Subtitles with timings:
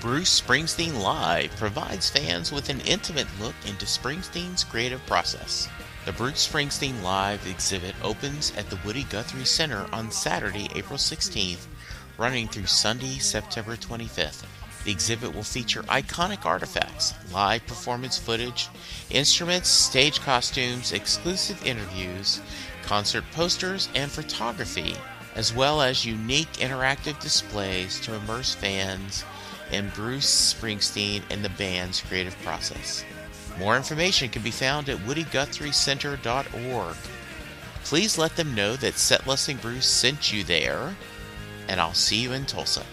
[0.00, 5.68] Bruce Springsteen Live provides fans with an intimate look into Springsteen's creative process.
[6.06, 11.66] The Bruce Springsteen Live exhibit opens at the Woody Guthrie Center on Saturday, April 16th,
[12.16, 14.46] running through Sunday, September 25th.
[14.84, 18.70] The exhibit will feature iconic artifacts, live performance footage,
[19.10, 22.40] instruments, stage costumes, exclusive interviews,
[22.84, 24.96] concert posters, and photography,
[25.34, 29.26] as well as unique interactive displays to immerse fans
[29.72, 33.04] in Bruce Springsteen and the band's creative process.
[33.58, 36.96] More information can be found at woodyguthrieCenter.org.
[37.84, 40.94] Please let them know that Set Listing Bruce sent you there,
[41.68, 42.84] and I'll see you in Tulsa.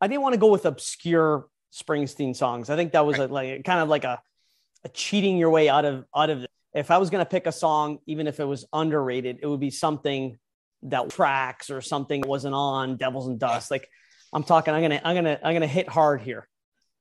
[0.00, 2.70] I didn't want to go with obscure Springsteen songs.
[2.70, 3.30] I think that was Right.
[3.30, 4.20] a, like kind of like a,
[4.84, 6.44] a cheating your way out of out of.
[6.74, 9.60] If I was going to pick a song, even if it was underrated, it would
[9.60, 10.38] be something
[10.84, 13.70] that tracks or something wasn't on Devils and Dust.
[13.70, 13.88] Like
[14.32, 16.48] I'm talking, I'm gonna I'm gonna I'm gonna hit hard here,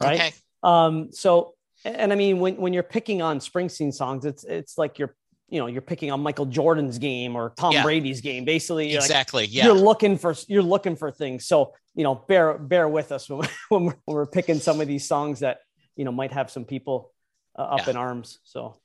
[0.01, 0.15] right?
[0.19, 0.33] Okay.
[0.63, 1.53] Um, so,
[1.85, 5.15] and I mean, when, when you're picking on Springsteen songs, it's, it's like you're,
[5.49, 7.81] you know, you're picking on Michael Jordan's game or Tom Yeah.
[7.83, 8.45] Brady's game.
[8.45, 9.45] Basically, you're like, Exactly.
[9.45, 9.65] Yeah.
[9.65, 11.45] you're looking for, you're looking for things.
[11.47, 14.87] So, you know, bear, bear with us when, when, we're, when we're picking some of
[14.87, 15.59] these songs that,
[15.95, 17.11] you know, might have some people
[17.57, 17.91] uh, up Yeah.
[17.91, 18.37] in arms.
[18.43, 18.75] So,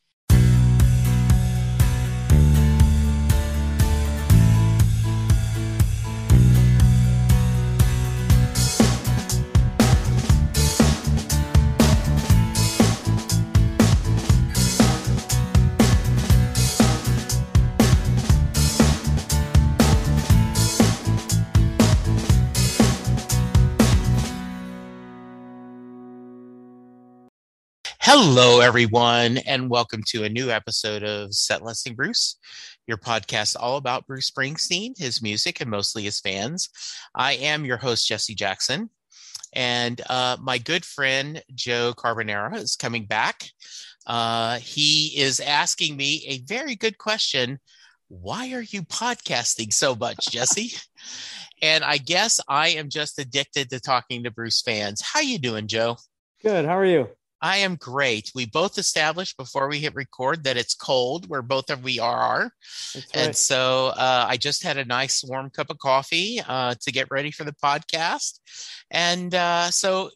[28.18, 32.38] Hello, everyone, and welcome to a new episode of Set Listing Bruce,
[32.86, 36.70] your podcast all about Bruce Springsteen, his music, and mostly his fans.
[37.14, 38.88] I am your host, Jesse Jackson,
[39.52, 43.50] and uh, my good friend Joe Carbonara is coming back.
[44.06, 47.58] Uh, he is asking me a very good question
[48.08, 50.72] Why are you podcasting so much, Jesse?
[51.60, 55.02] and I guess I am just addicted to talking to Bruce fans.
[55.02, 55.98] How you doing, Joe?
[56.42, 56.64] good.
[56.64, 57.10] How are you?
[57.40, 58.32] I am great.
[58.34, 62.50] We both established before we hit record that it's cold where both of we are.
[62.94, 66.92] That's And so uh, I just had a nice warm cup of coffee uh, to
[66.92, 68.40] get ready for the podcast.
[68.90, 70.10] And uh, so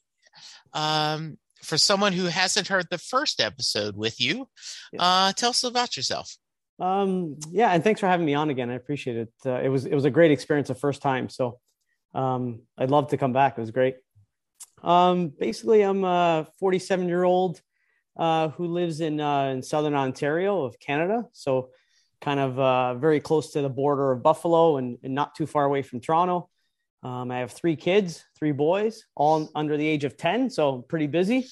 [0.73, 4.49] um, for someone who hasn't heard the first episode with you,
[4.99, 6.37] uh, tell us about yourself.
[6.79, 7.71] Um, yeah.
[7.71, 8.71] And thanks for having me on again.
[8.71, 9.33] I appreciate it.
[9.45, 11.29] Uh, it was, it was a great experience the first time.
[11.29, 11.59] So,
[12.15, 13.59] um, I'd love to come back.
[13.59, 13.97] It was great.
[14.83, 17.61] Um, basically, I'm a 47 year old
[18.17, 21.71] uh, who lives in uh, in southern Ontario of Canada, so
[22.21, 25.65] kind of uh, very close to the border of Buffalo and, and not too far
[25.65, 26.49] away from Toronto.
[27.03, 31.07] Um, I have three kids, three boys, all under the age of 10, so pretty
[31.07, 31.47] busy.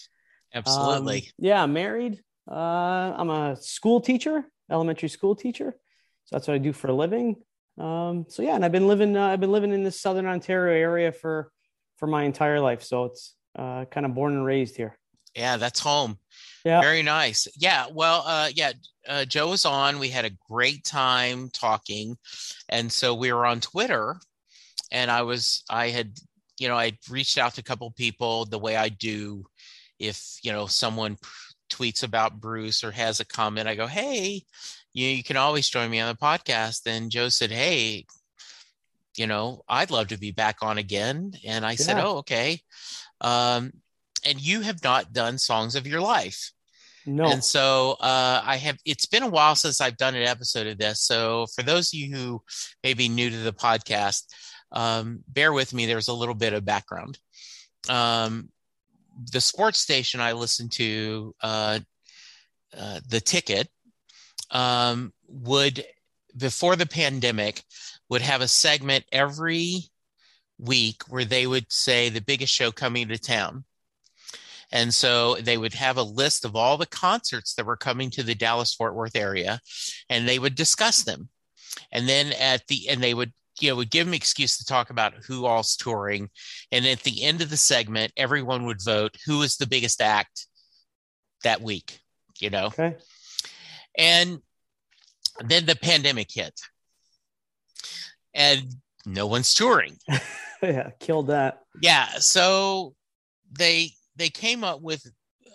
[0.54, 1.18] Absolutely.
[1.18, 2.20] Um, yeah, I'm married.
[2.50, 5.74] Uh, I'm a school teacher, elementary school teacher.
[6.24, 7.36] So that's what I do for a living.
[7.78, 10.74] Um, so yeah, and I've been living, uh, I've been living in this Southern Ontario
[10.74, 11.50] area for,
[11.98, 12.82] for my entire life.
[12.82, 14.96] So it's uh, kind of born and raised here.
[15.34, 16.18] yeah, that's home.
[16.64, 16.80] Yeah.
[16.80, 17.46] Very nice.
[17.56, 17.86] Yeah.
[17.92, 18.72] Well, uh, yeah,
[19.08, 19.98] uh, Joe was on.
[19.98, 22.16] We had a great time talking.
[22.68, 24.16] And so we were on Twitter
[24.90, 26.18] and I was, I had,
[26.58, 29.44] you know, I reached out to a couple people the way I do
[29.98, 31.16] if, you know, someone
[31.70, 34.42] tweets about Bruce or has a comment, I go, Hey,
[34.92, 36.80] you, you can always join me on the podcast.
[36.86, 38.06] And Joe said, Hey,
[39.18, 41.32] you know, I'd love to be back on again.
[41.44, 42.60] And I said, Oh, okay.
[43.20, 43.72] Um,
[44.26, 46.52] and you have not done songs of your life.
[47.06, 47.24] No.
[47.24, 50.78] And so uh, I have, it's been a while since I've done an episode of
[50.78, 51.02] this.
[51.02, 52.42] So for those of you who
[52.84, 54.24] may be new to the podcast,
[54.72, 55.86] um, bear with me.
[55.86, 57.18] There's a little bit of background.
[57.88, 58.50] Um,
[59.32, 61.80] the sports station I listen to, uh,
[62.76, 63.68] uh, the ticket,
[64.50, 65.84] um, would,
[66.36, 67.62] before the pandemic,
[68.08, 69.82] would have a segment every
[70.58, 73.64] week where they would say the biggest show coming to town.
[74.70, 78.22] And so they would have a list of all the concerts that were coming to
[78.22, 79.60] the Dallas Fort Worth area
[80.10, 81.28] and they would discuss them.
[81.90, 84.90] And then at the and they would you know would give them excuse to talk
[84.90, 86.28] about who all's touring.
[86.70, 90.46] And at the end of the segment, everyone would vote who was the biggest act
[91.44, 92.00] that week,
[92.38, 92.66] you know.
[92.66, 92.96] okay.
[93.96, 94.42] And
[95.40, 96.60] then the pandemic hit.
[98.34, 98.74] And
[99.06, 99.98] no one's touring.
[100.62, 100.90] yeah.
[101.00, 101.62] Killed that.
[101.80, 102.94] Yeah, so
[103.56, 105.06] they they came up with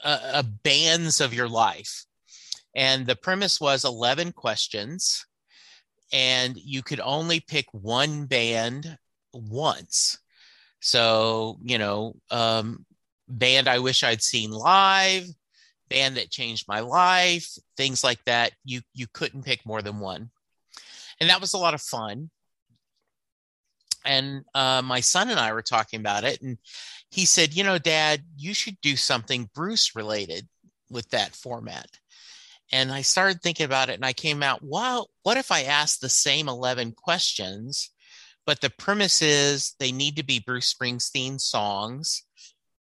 [0.03, 2.05] a, a bands of your life,
[2.75, 5.25] and the premise was eleven questions,
[6.11, 8.97] and you could only pick one band
[9.33, 10.17] once.
[10.79, 12.85] So, you know, um,
[13.27, 15.25] band I wish I'd seen live,
[15.89, 17.47] band that changed my life,
[17.77, 18.53] things like that.
[18.63, 20.29] You you couldn't pick more than one.
[21.19, 22.29] And that was a lot of fun.
[24.05, 26.57] And uh, my son and I were talking about it, and
[27.09, 30.47] he said, You know, dad, you should do something Bruce related
[30.89, 31.88] with that format.
[32.71, 36.01] And I started thinking about it, and I came out, Well, what if I asked
[36.01, 37.91] the same 11 questions?
[38.45, 42.23] But the premise is they need to be Bruce Springsteen songs,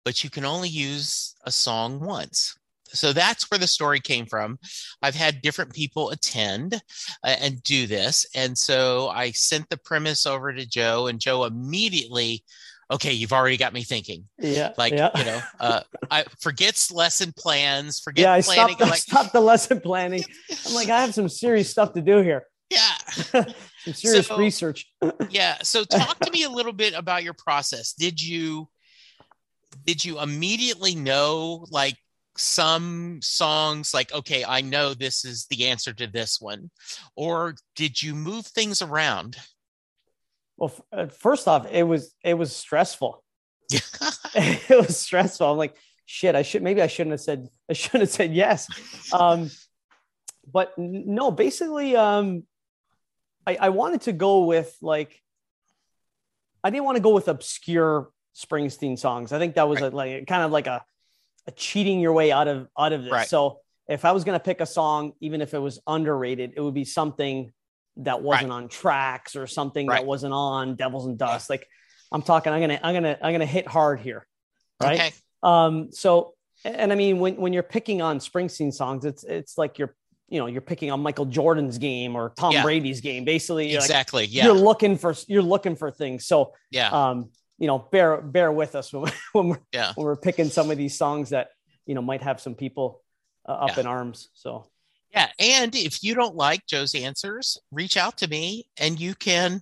[0.06, 2.56] but you can only use a song once
[2.94, 4.60] so that's where the story came from.
[5.02, 6.76] I've had different people attend
[7.24, 8.26] uh, and do this.
[8.36, 12.44] And so I sent the premise over to Joe, and Joe immediately,
[12.92, 14.26] okay, you've already got me thinking.
[14.40, 14.74] Yeah.
[14.78, 15.10] Like, yeah.
[15.18, 18.76] you know, uh, I forgets lesson plans, forget yeah, I planning.
[18.76, 20.24] stopped, I like, stopped the lesson planning.
[20.68, 22.46] I'm like, I have some serious stuff to do here.
[22.70, 22.98] yeah.
[23.84, 24.86] some serious So- research.
[25.30, 25.58] yeah.
[25.64, 27.94] So talk to me a little bit about your process.
[27.94, 28.68] Did you
[29.86, 31.96] did you immediately know like
[32.38, 36.70] some songs like okay i know this is the answer to this one
[37.16, 39.36] or did you move things around
[40.58, 43.24] Well, f- uh, first off, it was it was stressful.
[44.36, 45.50] it was stressful.
[45.50, 45.76] I'm like,
[46.06, 46.36] shit.
[46.36, 48.68] I should maybe I shouldn't have said I shouldn't have said yes.
[49.12, 49.50] Um,
[50.46, 52.44] but no, basically, um,
[53.48, 55.20] I, I wanted to go with like
[56.64, 59.32] I didn't want to go with obscure Springsteen songs.
[59.32, 60.86] I think that was a, like kind of like a
[61.56, 63.12] cheating your way out of out of this.
[63.12, 63.28] Right.
[63.28, 66.74] So if I was gonna pick a song, even if it was underrated, it would
[66.76, 67.52] be something
[67.98, 69.98] that wasn't on tracks or something Right.
[70.02, 71.50] that wasn't on Devils and Dust.
[71.50, 71.68] Like
[72.12, 74.26] I'm talking, I'm gonna I'm gonna I'm gonna hit hard here.
[74.82, 74.94] Right.
[75.00, 75.12] okay
[75.44, 76.34] Um, so,
[76.64, 79.96] and I mean, when, when you're picking on Springsteen songs, it's, it's like you're,
[80.30, 82.64] you know, you're picking on Michael Jordan's game or Tom Yeah.
[82.64, 83.26] Brady's game.
[83.26, 86.26] Basically, you're like, exactly yeah you're looking for, you're looking for things.
[86.26, 89.94] So, yeah um, you know, bear, bear with us when, when we're, Yeah.
[89.96, 91.50] when we're picking some of these songs that,
[91.86, 93.02] you know, might have some people
[93.48, 93.82] uh, up Yeah.
[93.82, 94.30] in arms.
[94.34, 94.66] So,
[95.14, 99.62] yeah and if you don't like joe's answers reach out to me and you can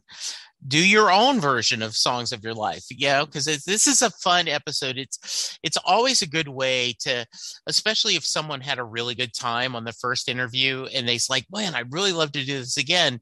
[0.68, 4.48] do your own version of songs of your life yeah because this is a fun
[4.48, 4.98] episode.
[4.98, 7.26] It's it's always a good way to
[7.68, 11.46] especially if someone had a really good time on the first interview and they's like
[11.52, 13.20] man i'd really love to do this again.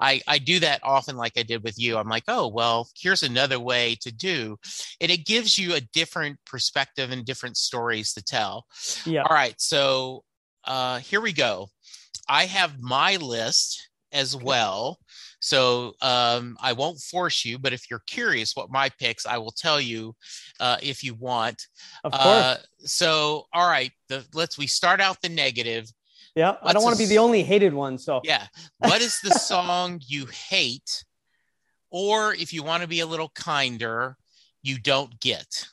[0.00, 1.96] I i do that often like i did with you.
[1.96, 4.96] I'm like oh well here's another way to do it.
[5.00, 8.66] and it gives you a different perspective and different stories to tell.
[9.06, 9.22] Yeah.
[9.22, 10.24] all right so
[10.64, 11.68] uh here we go.
[12.28, 14.98] I have my list as well
[15.40, 19.52] so um, I won't force you, but if you're curious what my picks, I will
[19.52, 20.14] tell you
[20.60, 21.66] uh, if you want.
[22.04, 22.24] Of course.
[22.24, 25.90] Uh, so all right, the, let's we start out the negative.
[26.34, 26.56] yeah.
[26.62, 27.98] I don't want to be the only hated one.
[27.98, 28.46] So, Yeah,
[28.78, 31.04] what is the song you hate,
[31.90, 34.16] or if you want to be a little kinder,
[34.62, 35.66] you don't get?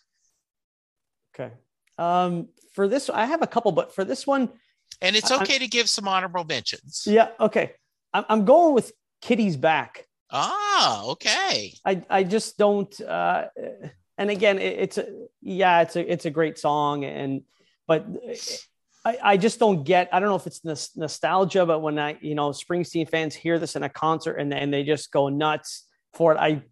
[1.35, 1.53] okay.
[1.97, 4.49] Um, for this, I have a couple, but for this one,
[5.01, 7.03] And it's okay to give some honorable mentions.
[7.05, 7.29] yeah.
[7.39, 7.73] Okay.
[8.13, 8.91] I'm, I'm going with
[9.27, 10.05] Kitty's back.
[10.31, 11.73] Ah, okay.
[11.83, 12.89] I I just don't.
[13.01, 13.47] Uh,
[14.17, 15.05] and again, it, it's a
[15.41, 17.41] yeah, it's a it's a great song, and
[17.87, 18.07] but
[19.03, 20.07] I I just don't get.
[20.13, 23.59] I don't know if it's nos- nostalgia, but when I you know Springsteen fans hear
[23.59, 25.83] this in a concert and and they just go nuts
[26.13, 26.37] for it.
[26.37, 26.63] I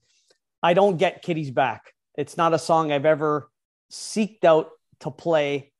[0.63, 1.91] I don't get Kitty's back.
[2.17, 3.49] It's not a song I've ever
[3.91, 4.69] seeked out
[5.01, 5.73] to play.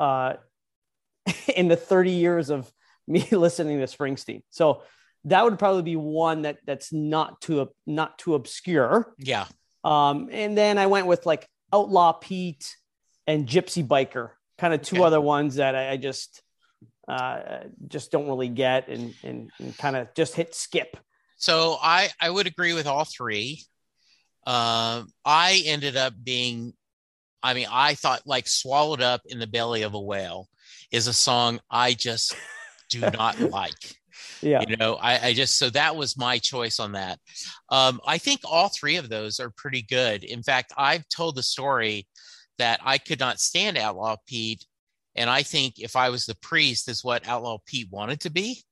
[0.00, 0.34] Uh,
[1.54, 2.68] in the 30 years of
[3.06, 4.82] me listening to Springsteen, so
[5.24, 9.14] that would probably be one that that's not too not too obscure.
[9.18, 9.46] Yeah.
[9.84, 12.76] Um, and then I went with like Outlaw Pete
[13.26, 15.04] and Gypsy Biker, kind of two Okay.
[15.04, 16.42] other ones that I, I just
[17.08, 20.96] uh, just don't really get and and, and kind of just hit skip.
[21.36, 23.64] So I I would agree with all three.
[24.46, 26.72] Um, I ended up being,
[27.44, 30.48] I mean, I thought like "Swallowed Up in the Belly of a Whale"
[30.90, 32.36] is a song I just
[32.90, 33.96] do not like.
[34.42, 37.18] Yeah, You know, I, I just so that was my choice on that.
[37.68, 40.24] Um, I think all three of those are pretty good.
[40.24, 42.06] In fact, I've told the story
[42.58, 44.66] that I could not stand Outlaw Pete,
[45.16, 48.62] and I think if I was the priest, is what Outlaw Pete wanted to be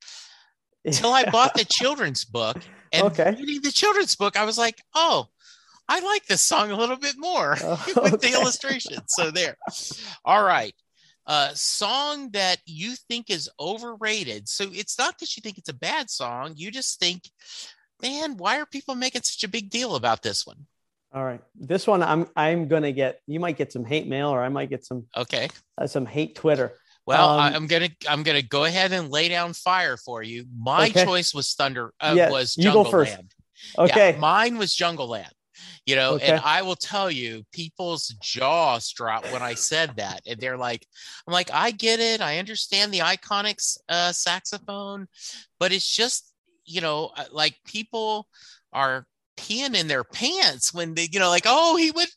[0.84, 2.56] until I bought the children's book.
[2.92, 3.30] And Okay.
[3.38, 5.26] reading the children's book, I was like, oh,
[5.88, 8.32] I like this song a little bit more Oh, with the okay.
[8.32, 9.12] illustrations.
[9.12, 9.56] So there.
[10.24, 10.74] All right.
[11.30, 14.48] Uh, song that you think is overrated.
[14.48, 16.54] So it's not that you think it's a bad song.
[16.56, 17.30] You just think,
[18.02, 20.66] man, why are people making such a big deal about this one?
[21.14, 23.20] All right, this one I'm I'm gonna get.
[23.28, 25.48] You might get some hate mail, or I might get some Okay.
[25.78, 26.74] uh, some hate Twitter.
[27.06, 30.46] Well, Um, I'm gonna I'm gonna go ahead and lay down fire for you.
[30.56, 31.04] My Okay.
[31.04, 33.12] choice was Thunder uh, Yeah, was you go Jungle first.
[33.12, 33.34] Land.
[33.78, 35.30] Yeah, Okay, mine was Jungleland.
[35.86, 36.28] You know Okay.
[36.32, 40.86] and i will tell you people's jaws drop when i said that and they're like
[41.26, 45.06] i'm like i get it i understand the iconic uh, saxophone
[45.58, 46.32] but it's just
[46.64, 48.28] you know uh, like people
[48.72, 52.12] are peeing in their pants when they you know like oh he went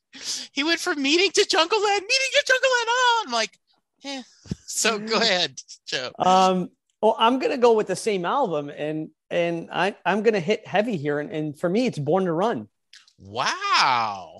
[0.51, 3.57] he went from meeting to jungleland meeting to jungleland oh i'm like
[4.05, 4.21] eh.
[4.65, 5.57] so go ahead
[5.87, 6.69] joe Um,
[7.01, 10.95] well, I'm gonna go with the same album, and and I I'm gonna hit heavy
[10.95, 12.69] here, and, and for me, it's Born to Run.
[13.25, 14.39] Wow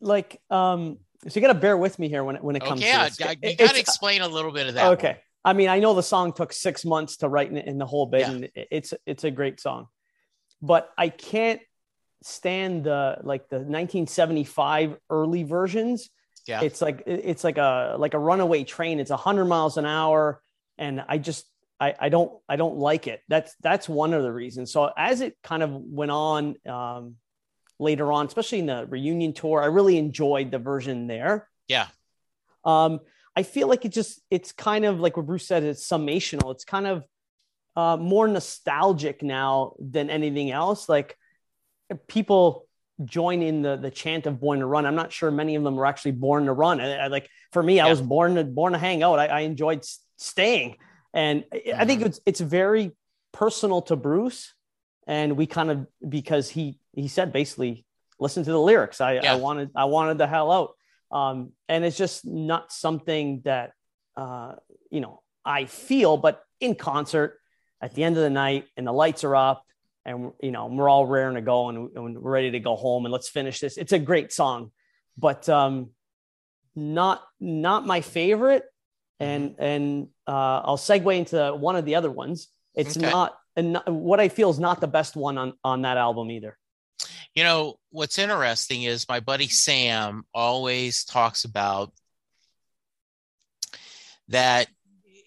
[0.00, 2.92] Like, um, so you gotta bear with me here when it when it comes okay
[2.92, 3.20] to this.
[3.20, 5.18] I, you got to explain a little bit of that okay.
[5.44, 8.06] I mean, I know the song took six months to write in, in the whole
[8.06, 8.30] bit, Yeah.
[8.30, 9.86] and it's it's a great song,
[10.60, 11.60] but I can't
[12.22, 16.10] stand the like the 1975 early versions.
[16.46, 16.62] Yeah.
[16.62, 19.00] It's like it's like a like a runaway train.
[19.00, 20.40] It's 100 miles an hour,
[20.78, 21.44] and I just
[21.80, 23.20] I, I don't I don't like it.
[23.28, 24.72] That's that's one of the reasons.
[24.72, 27.16] So as it kind of went on um,
[27.78, 31.48] later on, especially in the reunion tour, I really enjoyed the version there.
[31.68, 31.88] Yeah.
[32.64, 33.00] Um,
[33.34, 35.62] I feel like it just it's kind of like what Bruce said.
[35.62, 36.52] It's summational.
[36.52, 37.04] It's kind of
[37.76, 40.88] uh, more nostalgic now than anything else.
[40.88, 41.16] Like
[42.08, 42.66] people
[43.04, 45.76] join in the the chant of "Born to Run." I'm not sure many of them
[45.76, 46.80] were actually born to run.
[46.80, 49.18] I, I- like for me, I was born to born to hang out.
[49.18, 49.84] I, I enjoyed
[50.16, 50.76] staying,
[51.12, 52.06] and I- I think Mhm.
[52.06, 52.92] it's it's very
[53.32, 54.54] personal to Bruce,
[55.06, 57.84] and we kind of because he he said basically
[58.18, 59.00] listen to the lyrics.
[59.00, 59.34] I, Yeah.
[59.34, 60.70] I wanted I wanted the hell out,
[61.16, 63.72] um, and it's just not something that
[64.16, 64.54] uh,
[64.90, 67.38] you know I feel, but in concert
[67.80, 69.62] at the end of the night and the lights are up
[70.06, 73.04] and you know we're all raring to go and, and we're ready to go home
[73.04, 74.70] and let's finish this it's a great song
[75.18, 75.90] but um
[76.74, 78.64] not not my favorite
[79.20, 79.62] and Mm-hmm.
[79.62, 83.10] and uh i'll segue into one of the other ones it's Okay.
[83.10, 86.30] not and not- what i feel is not the best one on on that album
[86.30, 86.56] either
[87.36, 91.92] You know, what's interesting is my buddy Sam always talks about
[94.28, 94.68] that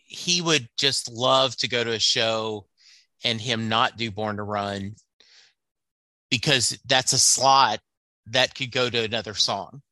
[0.06, 2.66] he would just love to go to a show
[3.24, 4.96] and him not do Born to Run
[6.32, 7.80] because that's a slot
[8.32, 9.84] that could go to another song,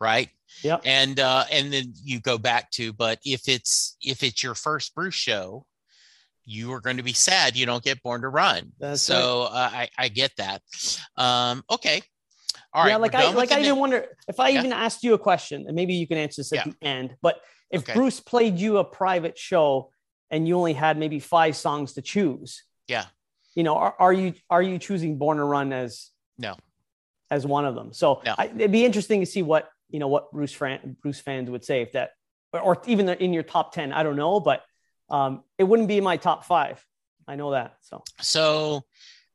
[0.00, 0.30] right?
[0.64, 0.82] Yep.
[0.84, 4.96] And uh, and then you go back to, but if it's if it's your first
[4.96, 5.64] Bruce show,
[6.46, 8.72] you are going to be sad you don't get Born to Run.
[8.78, 10.62] That's so uh, I I get that.
[11.16, 12.02] Um, okay.
[12.72, 12.90] All right.
[12.90, 14.58] yeah like i like i even wonder if i Yeah.
[14.60, 16.72] even asked you a question and maybe you can answer this at Yeah.
[16.80, 17.36] the end but
[17.70, 17.94] if Okay.
[17.94, 19.90] bruce played you a private show
[20.30, 23.06] and you only had maybe five songs to choose Yeah.
[23.54, 26.56] you know are, are you are you choosing born to run as No.
[27.30, 28.34] as one of them so No.
[28.36, 31.64] I, it'd be interesting to see what you know what bruce Fran, bruce fans would
[31.64, 32.10] say if that
[32.52, 34.62] or, or even in your top 10 i don't know but
[35.10, 36.84] um it wouldn't be my top five
[37.28, 38.82] i know that so So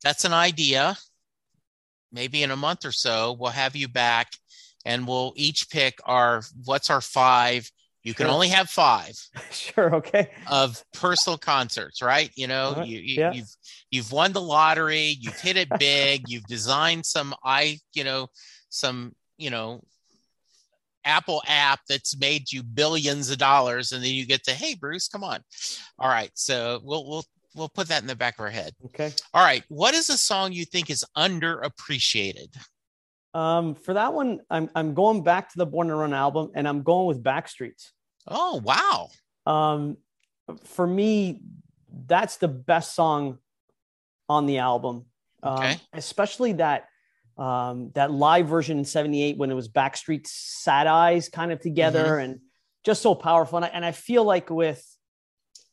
[0.03, 0.97] that's an idea.
[2.11, 4.31] Maybe in a month or so, we'll have you back
[4.85, 7.69] and we'll each pick our what's our five.
[8.03, 8.33] You can Sure.
[8.33, 9.13] only have five
[9.51, 12.31] sure okay of personal concerts, right?
[12.35, 13.31] You know, you, you Yeah.
[13.33, 13.55] you've
[13.91, 18.27] you've won the lottery, you've hit it big, you've designed some i, you know,
[18.69, 19.83] some, you know,
[21.05, 25.08] Apple app that's made you billions of dollars, and then you get to, hey, Bruce,
[25.08, 25.39] come on.
[26.00, 26.31] All right.
[26.36, 28.74] So we'll we'll we'll put that in the back of our head.
[28.86, 29.63] okay All right.
[29.70, 32.55] What is a song you think is underappreciated?
[33.34, 36.67] um for that one i'm i'm going back to the born to run album and
[36.67, 37.91] i'm going with backstreets
[38.27, 39.08] Oh, wow.
[39.46, 39.96] um
[40.65, 41.39] for me
[42.08, 43.38] that's the best song
[44.27, 45.05] on the album
[45.43, 45.79] um, Okay.
[45.93, 46.89] especially that
[47.41, 52.17] um that live version in 78 when it was backstreet sad eyes kind of together
[52.19, 52.39] and
[52.83, 54.83] just so powerful and I, and I feel like with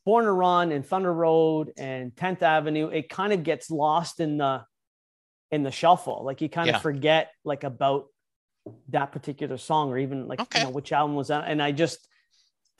[0.06, 4.38] born to run and thunder road and 10th avenue it kind of gets lost in
[4.38, 4.64] the
[5.50, 6.76] in the shuffle like you kind Yeah.
[6.76, 8.06] of forget like about
[8.88, 10.60] that particular song or even like Okay.
[10.60, 12.06] you know which album was that and i just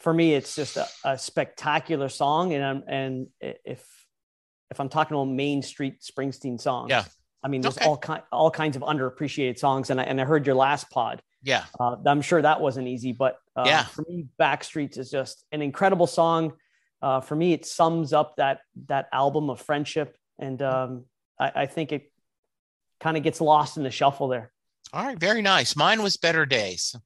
[0.00, 3.85] for me it's just a, a spectacular song and i'm and if
[4.71, 7.04] if i'm talking about main street springsteen songs Yeah.
[7.42, 7.87] I mean there's Okay.
[7.87, 11.23] all kind all kinds of underappreciated songs and i and i heard your last pod
[11.42, 11.64] Yeah.
[11.78, 13.85] uh, i'm sure that wasn't easy but uh, Yeah.
[13.85, 16.52] for me backstreets is just an incredible song
[17.02, 21.04] uh, for me it sums up that that album of friendship and um,
[21.38, 22.12] I, I think it
[23.00, 24.50] kind of gets lost in the shuffle there
[24.92, 25.18] All right.
[25.18, 25.76] Very nice.
[25.76, 26.97] Mine was Better Days.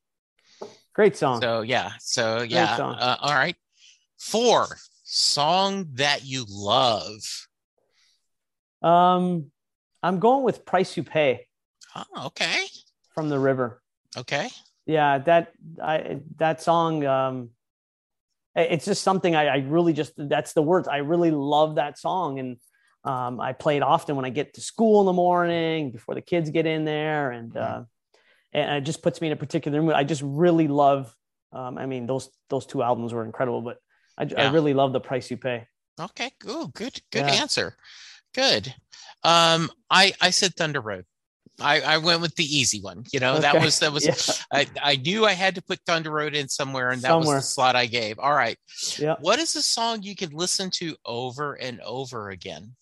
[0.95, 1.93] great song So, yeah.
[2.01, 2.77] So, yeah.
[2.79, 3.57] Uh, all right.
[4.19, 7.21] Four, song that you love.
[8.83, 9.51] um,
[10.03, 11.47] i'm going with price you pay
[11.95, 12.67] Oh, okay.
[13.15, 13.83] from the river
[14.17, 14.49] Okay.
[14.87, 17.51] yeah that i that song um
[18.55, 22.39] it's just something I, I really just that's the words i really love that song
[22.39, 22.57] and
[23.05, 26.23] Um, I play it often when I get to school in the morning before the
[26.23, 27.83] kids get in there, and uh,
[28.53, 29.99] and it just puts me in a particular mood.
[30.03, 31.11] I just really love.
[31.51, 33.77] Um, I mean, those those two albums were incredible, but
[34.17, 34.43] I, yeah.
[34.43, 35.67] I really love the price you pay.
[35.99, 37.43] Okay, good, good, good yeah.
[37.43, 37.75] answer.
[38.35, 38.73] Good.
[39.25, 41.05] Um, I I said Thunder Road.
[41.61, 43.05] I, I went with the easy one.
[43.13, 43.43] You know, okay.
[43.43, 44.07] that was that was
[44.53, 44.59] yeah.
[44.59, 47.37] I, I knew I had to put Thunder Road in somewhere, and that somewhere.
[47.37, 48.19] was the slot I gave.
[48.19, 48.57] All right.
[48.99, 49.17] Yeah.
[49.21, 52.75] What is a song you could listen to over and over again?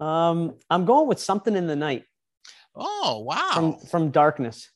[0.00, 2.04] Um, I'm going with something in the night.
[2.74, 3.50] Oh wow!
[3.54, 4.70] From from Darkness.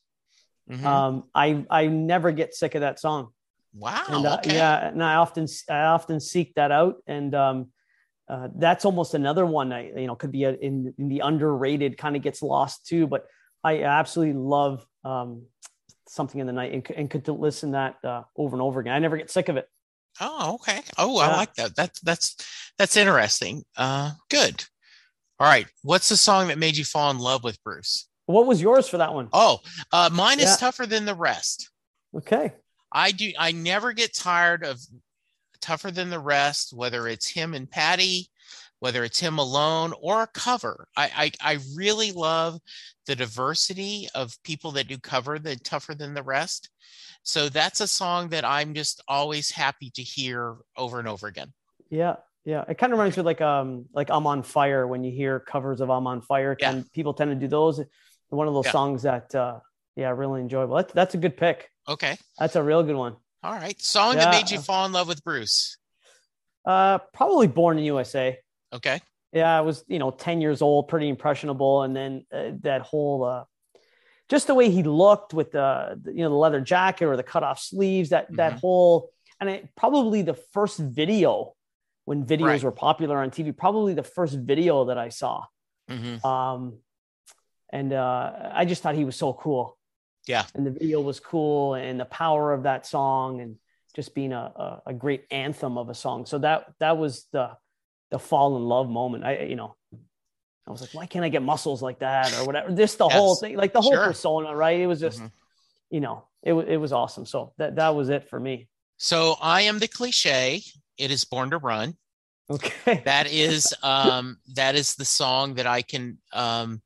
[0.69, 0.85] Mm-hmm.
[0.85, 3.29] Um, I I never get sick of that song.
[3.73, 4.03] Wow.
[4.07, 4.55] And, uh, okay.
[4.55, 7.67] Yeah, and I often I often seek that out, and um,
[8.31, 9.73] uh, that's almost another one.
[9.73, 13.05] I you know could be a, in, in the underrated, kind of gets lost too.
[13.05, 13.27] But
[13.61, 15.43] I absolutely love um,
[16.07, 18.93] something in the night, and, and could listen that uh, over and over again.
[18.93, 19.67] I never get sick of it.
[20.21, 20.81] Oh, okay.
[20.97, 21.75] Oh, I like that.
[21.75, 22.37] That's that's
[22.77, 23.63] that's interesting.
[23.75, 24.63] Uh, good.
[25.37, 25.67] All right.
[25.81, 28.07] What's the song that made you fall in love with Bruce?
[28.27, 29.27] What was yours for that one?
[29.33, 29.59] Oh,
[29.91, 30.55] uh, mine is yeah.
[30.55, 31.69] tougher than the rest.
[32.15, 32.53] Okay.
[32.91, 33.31] I do.
[33.37, 34.79] I never get tired of
[35.61, 38.29] tougher than the rest, whether it's him and Patty,
[38.79, 40.87] whether it's him alone or a cover.
[40.97, 42.59] I, I, I really love
[43.05, 46.69] the diversity of people that do cover the tougher than the rest.
[47.23, 51.53] So that's a song that I'm just always happy to hear over and over again.
[51.89, 52.15] Yeah.
[52.43, 52.65] Yeah.
[52.67, 55.81] It kind of reminds me like um like I'm on fire when you hear covers
[55.81, 56.57] of I'm on fire.
[56.59, 56.81] Yeah.
[56.93, 57.81] people tend to do those.
[58.29, 58.71] One of those yeah.
[58.71, 59.59] songs that uh
[59.95, 60.77] yeah, really enjoyable.
[60.77, 61.69] That's that's a good pick.
[61.87, 62.17] Okay.
[62.39, 63.17] That's a real good one.
[63.43, 63.79] All right.
[63.81, 64.25] Song yeah.
[64.25, 65.77] that made you fall in love with Bruce.
[66.65, 68.37] Uh probably Born in USA.
[68.73, 69.01] Okay.
[69.33, 73.23] Yeah, I was, you know, 10 years old, pretty impressionable and then uh, that whole
[73.23, 73.43] uh
[74.31, 77.23] just the way he looked with the, the, you know the leather jacket or the
[77.23, 78.37] cut off sleeves that mm-hmm.
[78.37, 79.09] that whole
[79.41, 81.53] and it, probably the first video
[82.05, 82.63] when videos right.
[82.63, 85.43] were popular on TV probably the first video that I saw
[85.89, 86.25] mm-hmm.
[86.25, 86.77] um
[87.73, 89.77] and uh I just thought he was so cool
[90.27, 90.45] yeah.
[90.55, 93.55] And the video was cool and the power of that song and
[93.95, 96.25] just being a, a, a, great anthem of a song.
[96.25, 97.51] So that that was the
[98.09, 99.23] the fall in love moment.
[99.23, 99.75] I you know,
[100.67, 102.71] I was like, why can't I get muscles like that or whatever?
[102.71, 103.17] This the yes.
[103.17, 104.05] whole thing, like the whole sure.
[104.05, 104.79] persona, right?
[104.79, 105.27] It was just, mm-hmm.
[105.89, 107.25] you know, it it was awesome.
[107.25, 108.67] So that that was it for me.
[108.97, 110.61] So I am the cliche.
[110.97, 111.95] It is born to run.
[112.49, 113.01] Okay.
[113.05, 116.81] That is um that is the song that I can um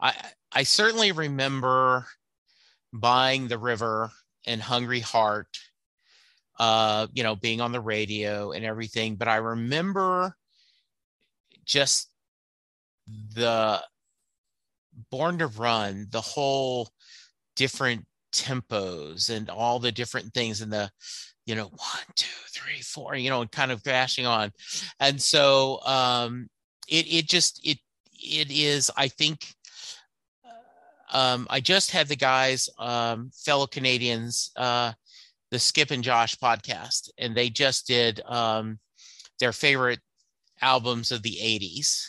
[0.00, 0.14] I
[0.52, 2.06] I certainly remember
[2.92, 4.10] buying the river
[4.46, 5.58] and hungry heart
[6.58, 9.16] uh you know being on the radio and everything.
[9.16, 10.34] But i remember
[11.64, 12.10] just
[13.34, 13.82] the
[15.10, 16.90] born to run the whole
[17.56, 20.90] different tempos and all the different things and the
[21.46, 24.52] you know one two three four you know kind of crashing on.
[25.00, 26.48] And so um
[26.88, 27.78] it it just it
[28.12, 29.54] it is i think
[31.10, 34.92] um, I just had the guys, um, fellow Canadians, uh,
[35.50, 38.78] the Skip and Josh podcast, and they just did um,
[39.40, 40.00] their favorite
[40.60, 42.08] albums of the 80s.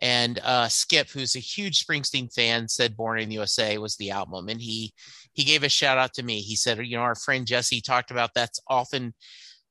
[0.00, 4.12] And uh, Skip, who's a huge Springsteen fan, said "Born in the USA" was the
[4.12, 4.92] album, and he
[5.32, 6.40] he gave a shout out to me.
[6.40, 9.12] He said, "You know, our friend Jesse talked about that's often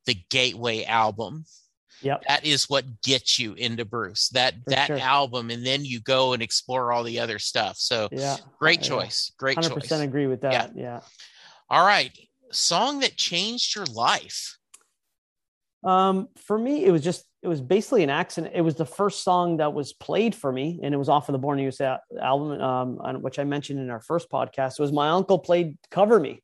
[0.05, 1.45] the gateway album
[2.01, 2.23] Yep.
[2.27, 4.29] That is what gets you into Bruce.
[4.29, 4.99] That For that sure.
[4.99, 7.77] album, and then you go and explore all the other stuff.
[7.77, 9.31] So yeah, great choice.
[9.37, 9.91] Great 100% choice.
[9.91, 10.51] agree with that.
[10.51, 10.69] Yeah.
[10.75, 10.99] yeah.
[11.69, 12.11] All right.
[12.51, 14.57] Song that changed your life.
[15.83, 18.53] Um, for me, it was just it was basically an accident.
[18.55, 21.33] It was the first song that was played for me, and it was off of
[21.33, 24.73] the Born USA album, um, which I mentioned in our first podcast.
[24.73, 26.41] It was my uncle played "Cover Me."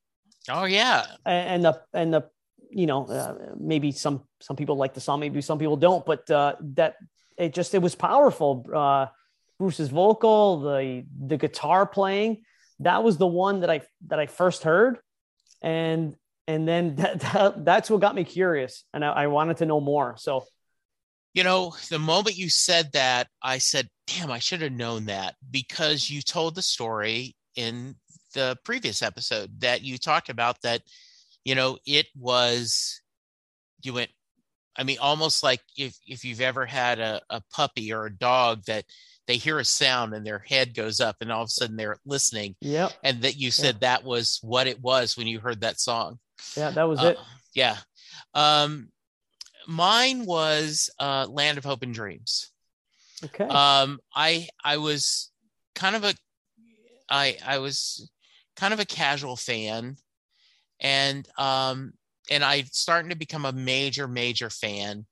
[0.49, 2.29] Oh yeah, and the and the
[2.75, 6.29] you know, uh, maybe some some people like the song, maybe some people don't, but
[6.29, 6.95] uh, that
[7.37, 8.65] it just it was powerful.
[8.73, 9.07] Uh,
[9.59, 12.43] Bruce's vocal, the the guitar playing,
[12.79, 14.97] that was the one that I that I first heard,
[15.61, 16.15] and
[16.47, 19.79] and then that, that that's what got me curious, and I, I wanted to know
[19.79, 20.15] more.
[20.17, 20.45] So,
[21.33, 25.35] you know, the moment you said that, I said, "Damn, I should have known that,"
[25.49, 27.95] because you told the story in
[28.33, 30.81] the previous episode that you talked about that
[31.43, 33.01] you know, it was,
[33.81, 34.11] you went,
[34.75, 38.63] I mean, almost like if, if you've ever had a, a puppy or a dog
[38.65, 38.85] that
[39.27, 41.99] they hear a sound and their head goes up and all of a sudden they're
[42.05, 42.55] listening.
[42.59, 42.89] Yeah.
[43.03, 46.19] And that you said that was what it was when you heard that song.
[46.57, 47.17] Yeah, that was uh, it.
[47.53, 47.77] Yeah.
[48.33, 48.89] Um,
[49.67, 52.51] mine was uh, Land of Hope and Dreams.
[53.23, 53.45] Okay.
[53.45, 55.31] Um, I I was
[55.75, 56.13] kind of a
[57.09, 58.11] I I was
[58.57, 59.95] kind of a casual fan
[60.83, 61.93] and um,
[62.29, 65.05] and I starting to become a major major fan,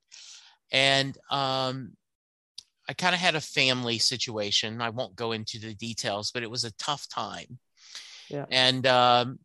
[0.72, 1.94] and um,
[2.88, 4.82] I kind of had a family situation.
[4.82, 7.58] I won't go into the details, but it was a tough time.
[8.30, 8.46] Yeah.
[8.52, 9.40] And um,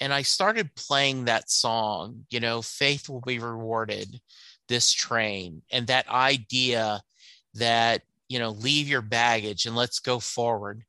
[0.00, 4.20] and I started playing that song, you know, faith will be rewarded,
[4.68, 7.02] this train, and that idea
[7.54, 10.84] that, you know, leave your baggage and let's go forward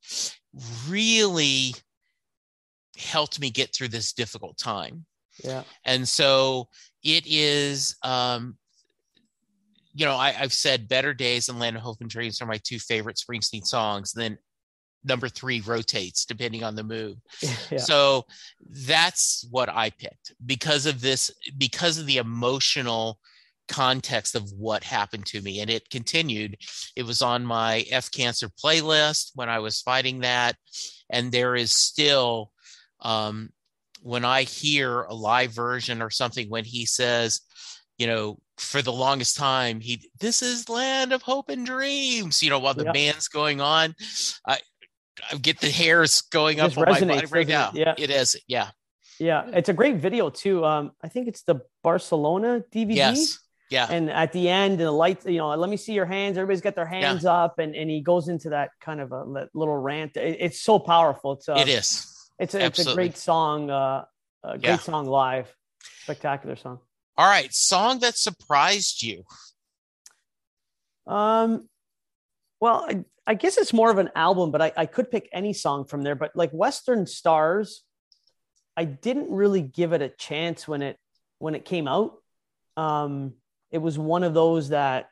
[0.88, 1.76] really
[2.98, 5.06] helped me get through this difficult time.
[5.44, 5.64] Yeah.
[5.86, 6.68] And so
[7.04, 8.58] it is, um,
[9.94, 12.60] you know, I, have said Better Days and Land of Hope and Dreams are my
[12.64, 14.14] two favorite Springsteen songs.
[14.14, 14.38] Then
[15.04, 17.20] number three rotates depending on the mood.
[17.72, 17.78] Yeah.
[17.78, 18.26] So
[18.70, 23.18] that's what I picked because of this, because of the emotional
[23.70, 25.62] context of what happened to me.
[25.62, 26.58] And it continued.
[26.98, 30.58] It was on my F Cancer playlist when I was fighting that.
[31.10, 32.52] And there is still,
[33.02, 33.50] um,
[34.02, 37.42] when I hear a live version or something, when he says,
[37.98, 42.50] you know, for the longest time, he this is land of hope and dreams, you
[42.50, 42.92] know, while the yeah.
[42.92, 43.96] band's going on.
[44.46, 44.60] I,
[45.32, 47.70] I get the hairs going up on my body right now.
[47.70, 47.80] It?
[47.80, 48.36] Yeah, it is.
[48.48, 48.70] Yeah,
[49.22, 50.66] yeah, it's a great video too.
[50.66, 52.96] Um, I think it's the Barcelona DVD.
[52.96, 53.40] Yes.
[53.70, 53.88] Yeah.
[53.90, 56.38] And at the end, and the lights, you know, let me see your hands.
[56.38, 57.32] Everybody's got their hands yeah.
[57.32, 60.18] up, and, and he goes into that kind of a little rant.
[60.18, 61.34] It, it's so powerful.
[61.34, 62.11] It's uh, it is.
[62.42, 63.70] It's a, it's a great song.
[63.70, 64.06] Uh,
[64.44, 64.78] a great yeah.
[64.78, 65.54] song live.
[66.04, 66.80] Spectacular song.
[67.16, 69.24] All right, song that surprised you.
[71.06, 71.70] Um,
[72.60, 75.54] well, I, I guess it's more of an album, but I, I could pick any
[75.54, 76.16] song from there.
[76.16, 77.84] But like Western Stars,
[78.76, 80.98] I didn't really give it a chance when it
[81.38, 82.16] when it came out.
[82.76, 83.34] Um,
[83.70, 85.10] it was one of those that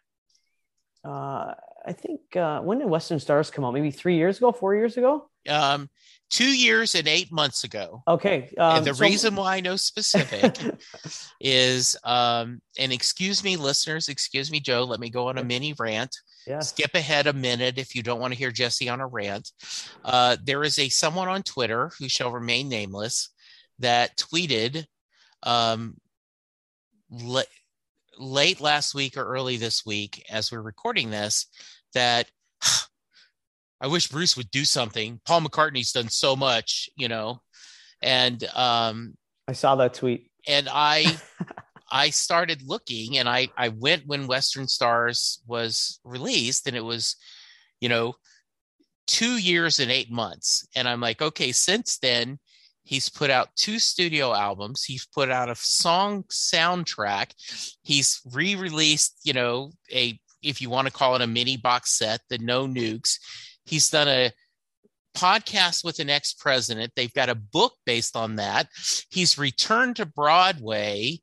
[1.05, 1.53] uh,
[1.85, 3.73] I think uh, when did Western Stars come out?
[3.73, 5.29] Maybe three years ago, four years ago.
[5.47, 5.89] Um,
[6.29, 8.03] two years and eight months ago.
[8.07, 8.53] Okay.
[8.57, 9.03] Um, and the so...
[9.03, 10.57] reason why I know specific
[11.41, 15.73] is, um, and excuse me, listeners, excuse me, Joe, let me go on a mini
[15.77, 16.15] rant.
[16.47, 16.59] Yeah.
[16.59, 19.51] Skip ahead a minute if you don't want to hear Jesse on a rant.
[20.03, 23.29] Uh, there is a someone on Twitter who shall remain nameless
[23.79, 24.85] that tweeted
[25.43, 25.97] um,
[27.09, 27.43] le-
[28.17, 31.47] late last week or early this week, as we're recording this,
[31.93, 32.29] that
[33.81, 35.21] I wish Bruce would do something.
[35.25, 37.41] Paul McCartney's done so much, you know,
[38.01, 39.15] and um,
[39.47, 41.17] I saw that tweet, and I
[41.91, 47.15] I started looking, and I I went when Western Stars was released, and it was,
[47.79, 48.15] you know,
[49.07, 52.39] two years and eight months, and I'm like, okay, since then.
[52.83, 54.83] He's put out two studio albums.
[54.83, 57.33] He's put out a song soundtrack.
[57.83, 62.21] He's re-released, you know, a if you want to call it a mini box set,
[62.29, 63.19] the No Nukes.
[63.69, 64.31] He's done a
[65.15, 66.91] podcast with an ex president.
[66.95, 68.67] They've got a book based on that.
[69.09, 71.19] He's returned to Broadway.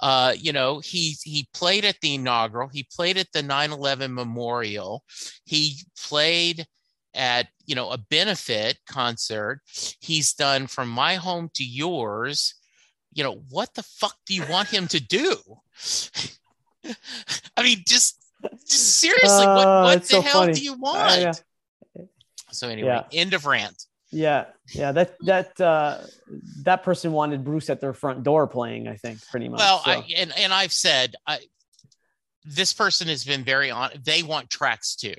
[0.00, 2.68] Uh, you know, he he played at the inaugural.
[2.68, 5.02] He played at the 9/11 memorial.
[5.44, 6.66] He played
[7.14, 9.60] at you know a benefit concert.
[10.00, 12.54] He's done from my home to yours.
[13.12, 15.36] You know what the fuck do you want him to do?
[17.56, 18.24] I mean, just,
[18.68, 20.52] just seriously, uh, what, what the so hell funny.
[20.52, 20.98] do you want?
[20.98, 21.32] Uh, yeah.
[22.50, 23.20] So anyway, yeah.
[23.20, 23.84] end of rant.
[24.10, 24.92] Yeah, yeah.
[24.92, 25.98] That that uh,
[26.62, 28.88] that person wanted Bruce at their front door playing.
[28.88, 29.58] I think pretty much.
[29.58, 29.90] Well, so.
[29.90, 31.40] I, and and I've said I,
[32.44, 33.90] this person has been very on.
[34.02, 35.14] They want tracks too.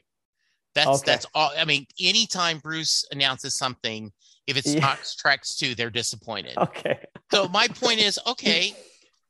[0.73, 1.03] That's okay.
[1.05, 1.51] that's all.
[1.57, 4.11] I mean, anytime Bruce announces something,
[4.47, 4.81] if it's yeah.
[4.81, 6.55] not tracks two, they're disappointed.
[6.57, 6.99] Okay.
[7.31, 8.73] so my point is, okay,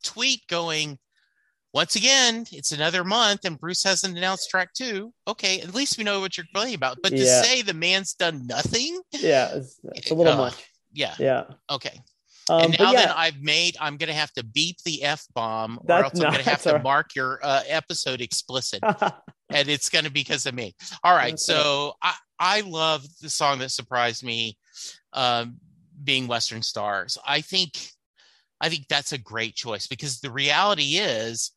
[0.02, 0.98] tweet going
[1.72, 5.12] once again, it's another month and Bruce hasn't announced track two.
[5.28, 6.98] Okay, at least we know what you're playing about.
[7.02, 7.42] But to yeah.
[7.42, 10.64] say the man's done nothing, yeah, it's, it's a little uh, much.
[10.92, 11.44] Yeah, yeah.
[11.70, 12.00] Okay.
[12.48, 13.06] Um, and now yeah.
[13.06, 16.32] that I've made, I'm going to have to beep the f bomb, or else I'm
[16.32, 16.82] going to have to right.
[16.82, 18.80] mark your uh, episode explicit,
[19.48, 20.74] and it's going to be because of me.
[21.04, 22.14] All right, that's so right.
[22.40, 24.58] I I love the song that surprised me,
[25.12, 25.58] um,
[26.02, 27.16] being Western Stars.
[27.24, 27.78] I think
[28.60, 31.52] I think that's a great choice because the reality is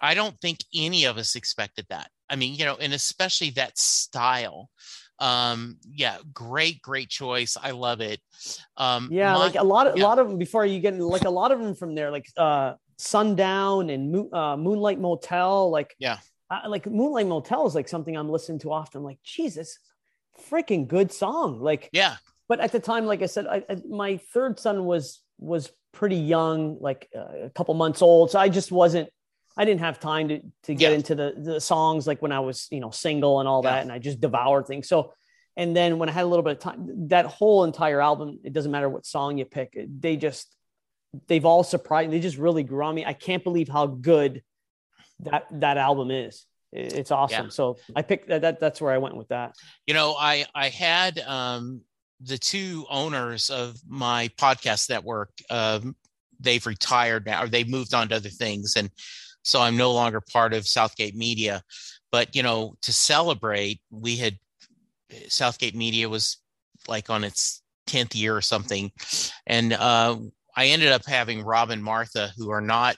[0.00, 2.10] I don't think any of us expected that.
[2.30, 4.70] I mean, you know, and especially that style.
[5.20, 7.56] Um, yeah, great, great choice.
[7.60, 8.20] I love it.
[8.76, 10.04] Um, yeah, my, like a lot of yeah.
[10.04, 12.26] a lot of them before you get like a lot of them from there, like
[12.36, 15.70] uh Sundown and Mo- uh, Moonlight Motel.
[15.70, 16.18] Like, yeah,
[16.66, 18.98] like Moonlight Motel is like something I'm listening to often.
[18.98, 19.78] I'm like, Jesus,
[20.50, 21.60] freaking good song.
[21.60, 22.16] Like, yeah.
[22.48, 26.16] But at the time, like I said, I, I, my third son was was pretty
[26.16, 29.10] young, like uh, a couple months old, so I just wasn't
[29.58, 30.96] I didn't have time to to get yeah.
[30.96, 33.72] into the the songs like when I was you know single and all yeah.
[33.72, 34.88] that, and I just devoured things.
[34.88, 35.12] So,
[35.56, 38.52] and then when I had a little bit of time, that whole entire album, it
[38.52, 40.54] doesn't matter what song you pick, they just
[41.26, 42.12] they've all surprised.
[42.12, 43.04] They just really grew on me.
[43.04, 44.42] I can't believe how good
[45.20, 46.46] that that album is.
[46.72, 47.46] it's awesome.
[47.46, 47.50] Yeah.
[47.50, 48.60] So I picked that, that.
[48.60, 49.56] That's where I went with that.
[49.86, 51.80] You know, I I had um,
[52.20, 55.30] the two owners of my podcast network.
[55.50, 55.96] Um,
[56.38, 58.90] they've retired now, or they've moved on to other things, and
[59.42, 61.62] so I'm no longer part of Southgate Media.
[62.10, 64.38] But you know, to celebrate, we had
[65.28, 66.38] Southgate Media was
[66.86, 68.90] like on its 10th year or something,
[69.46, 70.16] and uh,
[70.56, 72.96] I ended up having Rob and Martha, who are not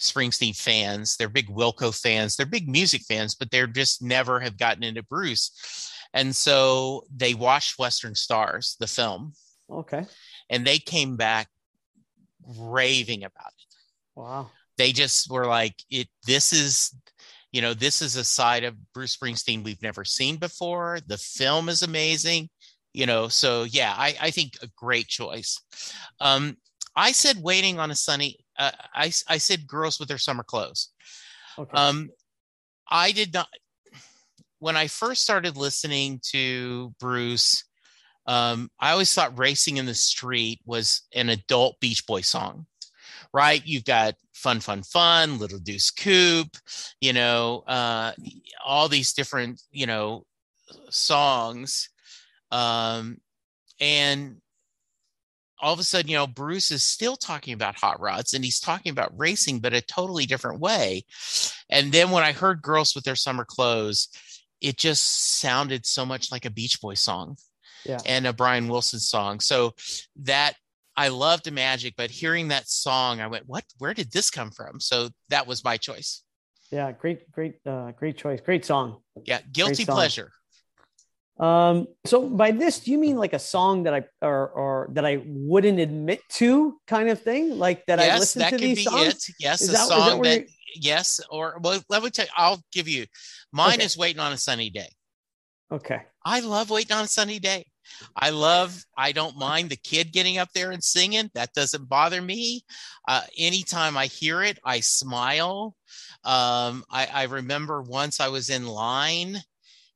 [0.00, 1.16] Springsteen fans.
[1.16, 2.36] They're big Wilco fans.
[2.36, 5.92] They're big music fans, but they're just never have gotten into Bruce.
[6.14, 9.34] And so they watched Western Stars, the film.
[9.70, 10.06] Okay.
[10.48, 11.48] And they came back
[12.58, 13.74] raving about it.
[14.16, 14.50] Wow.
[14.80, 16.94] They just were like, it this is,
[17.52, 21.00] you know, this is a side of Bruce Springsteen we've never seen before.
[21.06, 22.48] The film is amazing.
[22.94, 25.60] You know, so yeah, I, I think a great choice.
[26.18, 26.56] Um,
[26.96, 30.90] I said waiting on a sunny uh, I, I said girls with their summer clothes.
[31.58, 31.70] Okay.
[31.72, 32.10] Um,
[32.88, 33.48] I did not,
[34.58, 37.64] when I first started listening to Bruce,
[38.26, 42.66] um, I always thought Racing in the Street was an adult Beach Boy song,
[43.32, 43.62] right?
[43.64, 46.56] You've got Fun, Fun, Fun, Little Deuce Coupe,
[47.00, 48.12] you know, uh,
[48.64, 50.24] all these different, you know,
[50.88, 51.90] songs.
[52.50, 53.18] Um,
[53.80, 54.36] and
[55.60, 58.60] all of a sudden, you know, Bruce is still talking about hot rods and he's
[58.60, 61.04] talking about racing, but a totally different way.
[61.68, 64.08] And then when I heard Girls with Their Summer Clothes,
[64.60, 67.36] it just sounded so much like a Beach Boy song
[67.84, 67.98] yeah.
[68.06, 69.40] and a Brian Wilson song.
[69.40, 69.74] So
[70.16, 70.54] that
[71.00, 74.50] I loved the magic, but hearing that song, I went, what, where did this come
[74.50, 74.80] from?
[74.80, 76.22] So that was my choice.
[76.70, 76.92] Yeah.
[76.92, 78.38] Great, great, uh, great choice.
[78.42, 78.98] Great song.
[79.24, 79.40] Yeah.
[79.50, 79.96] Guilty song.
[79.96, 80.30] pleasure.
[81.38, 85.06] Um, so by this, do you mean like a song that I or or that
[85.06, 87.58] I wouldn't admit to, kind of thing?
[87.58, 89.26] Like that yes, I listen that to these songs?
[89.26, 89.34] It.
[89.40, 92.62] Yes, is a that, song that, that yes, or well, let me tell you, I'll
[92.72, 93.06] give you.
[93.52, 93.84] Mine okay.
[93.86, 94.90] is "Waiting on a Sunny Day."
[95.72, 96.02] Okay.
[96.22, 97.64] I love "Waiting on a Sunny Day."
[98.16, 98.84] I love.
[98.96, 101.30] I don't mind the kid getting up there and singing.
[101.34, 102.62] That doesn't bother me.
[103.08, 105.76] Uh, anytime I hear it, I smile.
[106.24, 109.42] Um, I, I remember once I was in line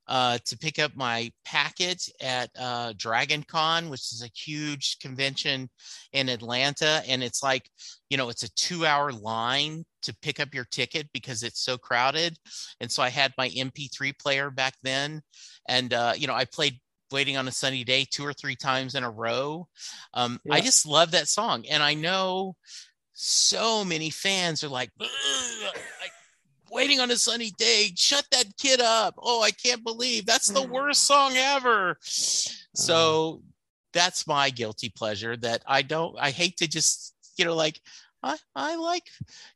[0.07, 5.71] uh, to pick up my packet at uh, Dragon Con, which is a huge convention
[6.13, 7.03] in Atlanta.
[7.09, 7.71] And it's like,
[8.11, 11.79] you know, it's a two hour line to pick up your ticket because it's so
[11.79, 12.37] crowded.
[12.81, 15.23] And so I had my MP3 player back then.
[15.69, 16.79] And, uh, you know, I played
[17.15, 19.69] Waiting on a Sunny Day two or three times in a row.
[20.13, 20.55] Um, yeah.
[20.55, 21.65] I just love that song.
[21.71, 22.57] And I know
[23.13, 24.91] so many fans are like,
[26.73, 27.93] waiting on a sunny day.
[27.95, 29.15] Shut that kid up.
[29.17, 31.97] Oh, I can't believe that's the worst song ever.
[32.01, 33.43] So
[33.93, 37.81] that's my guilty pleasure that I don't, I hate to just, you know, like,
[38.25, 39.05] I, I like,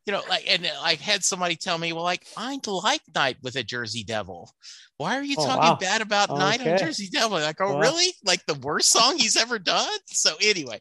[0.04, 3.56] you know, like, and I had somebody tell me, well, like, I like Night with
[3.56, 4.52] a Jersey Devil.
[4.98, 5.78] Why are you oh, talking wow.
[5.80, 6.38] bad about okay.
[6.38, 7.38] Night on Jersey Devil?
[7.38, 7.80] Like, oh, wow.
[7.80, 8.12] really?
[8.24, 9.98] Like the worst song he's ever done?
[10.06, 10.80] So anyway,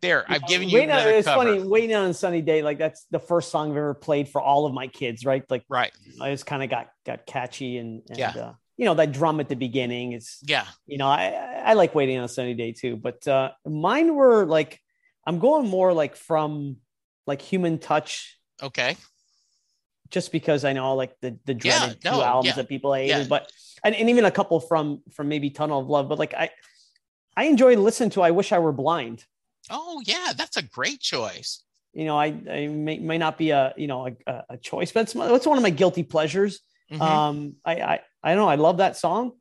[0.00, 0.82] there, I've given you.
[0.82, 1.44] On, it's cover.
[1.44, 1.62] funny.
[1.62, 4.66] Waiting on a sunny day, like that's the first song I've ever played for all
[4.66, 5.42] of my kids, right?
[5.50, 5.92] Like, right.
[6.20, 8.30] I just kind of got got catchy and, and yeah.
[8.30, 11.94] Uh, you know that drum at the beginning is yeah you know i i like
[11.94, 14.80] waiting on a sunny day too but uh mine were like
[15.26, 16.76] i'm going more like from
[17.26, 18.96] like human touch okay
[20.10, 22.54] just because i know like the the dreaded yeah, no, two albums yeah.
[22.54, 23.26] that people hated yeah.
[23.28, 23.50] but
[23.84, 26.50] and, and even a couple from from maybe tunnel of love but like i
[27.36, 29.24] i enjoy listening to i wish i were blind
[29.70, 31.62] Oh yeah, that's a great choice.
[31.92, 35.02] You know, I, I may, may not be a you know a, a choice, but
[35.02, 36.60] it's, it's one of my guilty pleasures.
[36.90, 37.02] Mm-hmm.
[37.02, 39.32] Um, I, I I don't know, I love that song.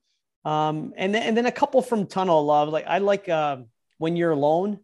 [0.46, 3.58] Um, and then and then a couple from Tunnel of Love, like I like uh,
[3.98, 4.80] when you're alone,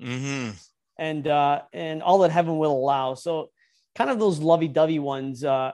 [0.00, 0.50] mm-hmm.
[0.98, 3.14] and uh, and all that heaven will allow.
[3.14, 3.50] So
[3.94, 5.44] kind of those lovey-dovey ones.
[5.44, 5.72] Uh,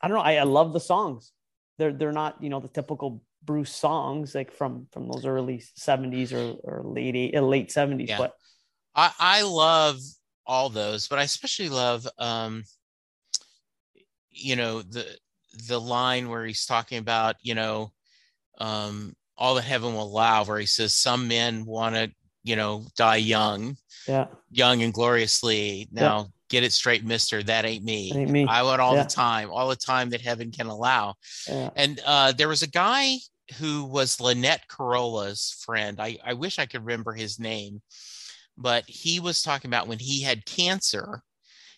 [0.00, 0.22] I don't know.
[0.22, 1.32] I, I love the songs.
[1.78, 6.32] They're they're not you know the typical Bruce songs like from from those early 70s
[6.32, 8.18] or, or late eight, uh, late 70s yeah.
[8.18, 8.34] but
[8.94, 9.98] I, I love
[10.46, 12.64] all those but I especially love um
[14.30, 15.06] you know the
[15.66, 17.92] the line where he's talking about you know
[18.58, 22.10] um all that heaven will allow where he says some men want to
[22.44, 23.76] you know die young
[24.08, 26.24] yeah young and gloriously now yeah.
[26.48, 28.46] get it straight mister that ain't me, that ain't me.
[28.48, 29.02] i want all yeah.
[29.02, 31.14] the time all the time that heaven can allow
[31.48, 31.70] yeah.
[31.76, 33.16] and uh there was a guy
[33.58, 36.00] who was Lynette Carola's friend.
[36.00, 37.82] I, I wish I could remember his name,
[38.56, 41.22] but he was talking about when he had cancer,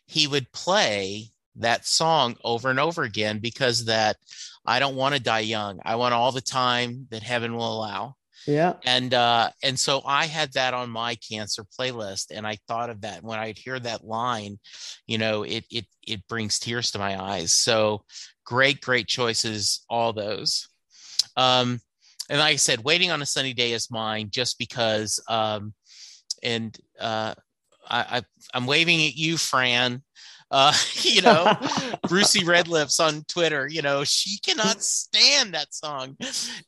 [0.07, 4.17] he would play that song over and over again because that
[4.67, 5.81] I don't want to die young.
[5.85, 8.17] I want all the time that heaven will allow.
[8.47, 8.75] Yeah.
[8.85, 13.03] And uh and so I had that on my cancer playlist and I thought of
[13.03, 14.59] that when I'd hear that line,
[15.07, 17.53] you know, it it it brings tears to my eyes.
[17.53, 18.05] So
[18.45, 20.69] great great choices all those.
[21.37, 21.81] Um
[22.29, 25.75] and like I said, waiting on a sunny day is mine just because um
[26.43, 27.35] and uh
[27.89, 30.03] I, I I'm waving at you, Fran.
[30.51, 31.53] Uh, you know,
[32.09, 36.17] Brucey Redlips on Twitter, you know, she cannot stand that song.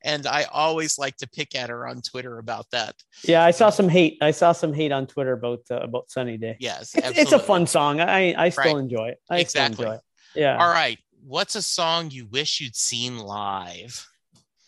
[0.03, 2.95] And I always like to pick at her on Twitter about that.
[3.25, 4.19] Yeah, I saw some hate.
[4.21, 6.57] I saw some hate on Twitter about uh, about Sunny Day.
[6.61, 6.95] Yes.
[6.95, 8.01] It's, it's, a fun song.
[8.01, 8.77] I I still Right.
[8.77, 9.19] enjoy it.
[9.31, 9.75] I Exactly.
[9.75, 10.01] still enjoy it.
[10.35, 10.59] Yeah.
[10.59, 10.99] All right.
[11.25, 14.07] What's a song you wish you'd seen live?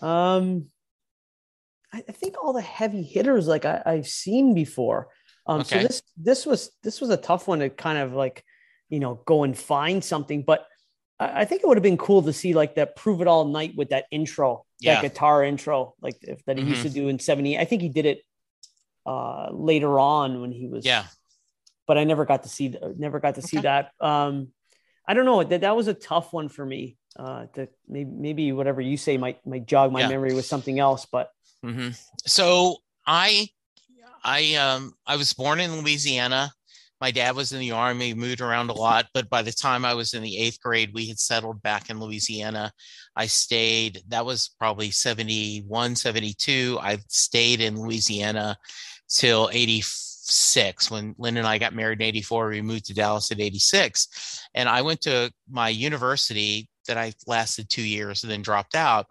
[0.00, 0.70] Um,
[1.92, 5.08] I, think all the heavy hitters like I, I've seen before.
[5.46, 8.44] Um, so this this was this was a tough one to kind of like,
[8.88, 10.42] you know, go and find something.
[10.42, 10.66] But
[11.18, 13.44] I, I think it would have been cool to see like that "Prove It All"
[13.44, 14.94] night with that intro, Yeah.
[14.94, 17.58] that guitar intro, like if, that he used to do in 70.
[17.58, 18.22] I think he did it
[19.06, 21.06] uh later on when he was Yeah.
[21.86, 23.92] but I never got to see never got to see that.
[24.00, 24.48] Um,
[25.06, 26.98] I don't know that that was a tough one for me.
[27.16, 30.08] Uh, that maybe maybe whatever you say might might jog my Yeah.
[30.08, 31.30] memory with something else, but
[31.62, 31.90] hmm
[32.26, 33.48] So I,
[34.22, 36.52] I, um, I was born in Louisiana.
[37.00, 39.94] My dad was in the army, moved around a lot, but by the time I
[39.94, 42.72] was in the eighth grade, we had settled back in Louisiana.
[43.14, 46.78] I stayed, that was probably 71, 72.
[46.80, 48.56] I stayed in Louisiana
[49.08, 52.48] till 86 when Lynn and I got married in 84.
[52.48, 54.42] We moved to Dallas at 86.
[54.54, 59.06] And I went to my university that I lasted two years and then dropped out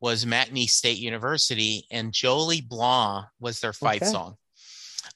[0.00, 4.10] was McNeese State University, and Jolie Blanc was their fight Okay.
[4.10, 4.36] song.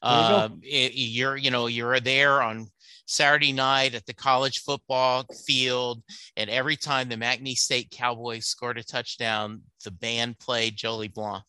[0.02, 2.68] You um, it, you're you know, you're there on
[3.06, 6.02] Saturday night at the college football field,
[6.36, 11.44] and every time the McNeese State Cowboys scored a touchdown, the band played Jolie Blanc.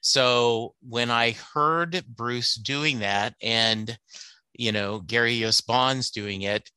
[0.00, 3.96] So when I heard Bruce doing that, and
[4.54, 5.60] you know Gary U.S.
[5.60, 6.70] Bonds doing it,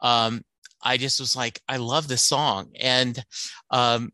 [0.00, 0.42] um,
[0.82, 3.22] I just was like, I love this song, and
[3.70, 4.10] um,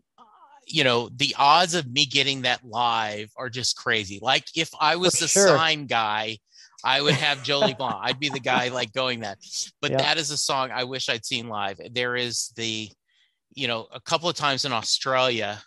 [0.68, 4.18] you know the odds of me getting that live are just crazy.
[4.20, 5.56] Like if I was For the sure.
[5.56, 6.38] sign guy,
[6.84, 7.98] I would have Jolie Blanc.
[8.02, 9.38] I'd be the guy like going that.
[9.80, 9.98] But Yeah.
[9.98, 11.80] that is a song I wish I'd seen live.
[11.92, 12.90] There is the,
[13.54, 15.60] you know, a couple of times in Australia,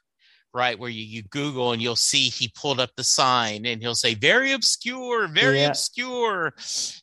[0.53, 3.95] right, where you, you Google and you'll see he pulled up the sign and he'll
[3.95, 5.69] say very obscure, very Yeah.
[5.69, 6.53] obscure,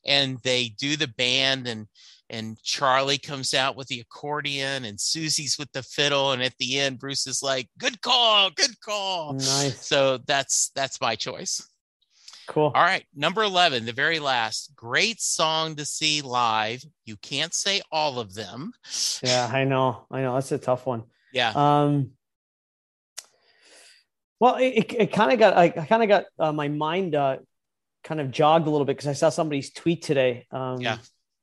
[0.07, 1.87] and they do the band and
[2.31, 6.79] and Charlie comes out with the accordion and Susie's with the fiddle and at the
[6.79, 9.35] end Bruce is like good call, good call.
[9.35, 11.67] nice, So that's that's my choice.
[12.49, 12.73] cool.
[12.75, 14.75] All right, number 11, the very last.
[14.75, 16.83] Great song to see live.
[17.05, 18.73] You can't say all of them.
[19.23, 20.35] Yeah, I know, I know.
[20.35, 21.05] That's a tough one.
[21.33, 21.53] Yeah.
[21.55, 22.13] Um,
[24.41, 27.39] well, it, it, kind of got I, I kind of got uh, my mind uh,
[28.05, 30.47] kind of jogged a little bit because I saw somebody's tweet today.
[30.51, 30.99] Um, Yeah.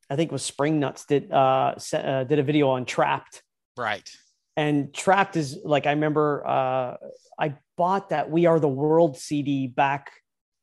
[0.10, 3.42] I think it was Spring Nuts did uh, uh did a video on Trapped.
[3.78, 4.10] Right.
[4.58, 6.96] and trapped is like i remember uh
[7.38, 10.12] i bought that we are the world cd back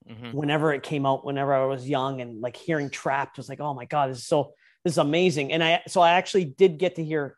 [0.09, 0.33] Mhm.
[0.35, 3.74] whenever it came out whenever i was young and like hearing trapped was like oh
[3.74, 6.94] my god this is so this is amazing and i so i actually did get
[6.96, 7.37] to hear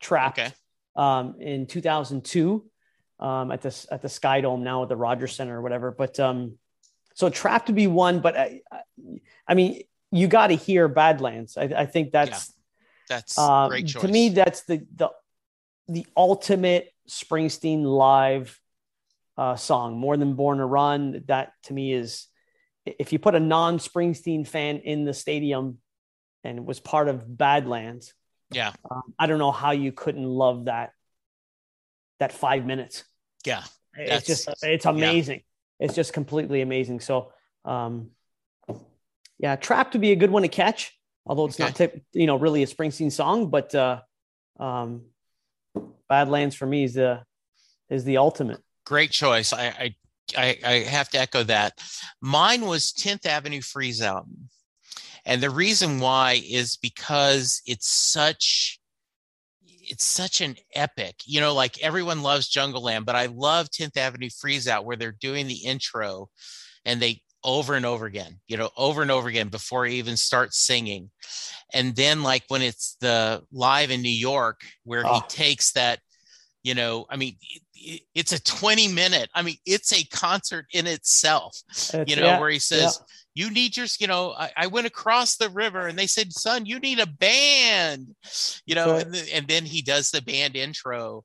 [0.00, 0.52] trapped Okay.
[0.96, 2.64] um in 2002
[3.18, 6.18] um at this at the sky dome now at the rogers center or whatever but
[6.20, 6.56] um
[7.14, 8.80] so trapped to be one but i i,
[9.48, 12.52] I mean you got to hear badlands I, I think that's
[13.08, 14.02] That's um, great choice.
[14.02, 15.10] To me, that's the the
[15.88, 18.60] the ultimate Springsteen live
[19.36, 19.98] uh, song.
[19.98, 21.24] More than Born to Run.
[21.26, 22.26] That to me is
[22.84, 25.78] if you put a non Springsteen fan in the stadium
[26.44, 28.12] and was part of Badlands,
[28.50, 28.72] yeah.
[28.90, 30.92] um, I don't know how you couldn't love that
[32.20, 33.04] that five minutes.
[33.44, 33.64] Yeah.
[33.96, 35.42] It's just it's amazing.
[35.80, 37.00] It's just completely amazing.
[37.00, 37.32] So
[37.64, 38.10] um
[39.38, 40.96] yeah, Trap would be a good one to catch,
[41.26, 44.00] although it's not tip, you know really a Springsteen song, but uh
[44.58, 45.02] um
[46.08, 47.22] Badlands for me is the
[47.88, 48.60] is the ultimate.
[48.84, 49.52] Great choice.
[49.52, 49.94] I, I
[50.36, 51.74] I I have to echo that.
[52.20, 54.26] Mine was 10th Avenue Freeze Out.
[55.24, 58.80] And the reason why is because it's such
[59.90, 61.16] it's such an epic.
[61.24, 65.12] You know, like everyone loves Jungleland, but I love 10th Avenue Freeze Out where they're
[65.12, 66.28] doing the intro
[66.84, 70.16] and they over and over again, you know, over and over again before he even
[70.16, 71.10] starts singing.
[71.72, 75.22] And then like when it's the live in New York where he Oh.
[75.28, 76.00] takes that,
[76.64, 80.66] you know, I mean, it- it- it's a 20 minute, I mean, it's a concert
[80.72, 81.56] in itself,
[82.06, 83.00] you know, yeah, where he says,
[83.34, 86.66] you need your, you know, I, I went across the river and they said, son,
[86.66, 88.16] you need a band,
[88.66, 89.06] you know, Right.
[89.06, 91.24] and, the- and then he does the band intro.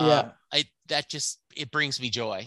[0.00, 0.06] Yeah.
[0.20, 2.46] Um, I, that just, it brings me joy.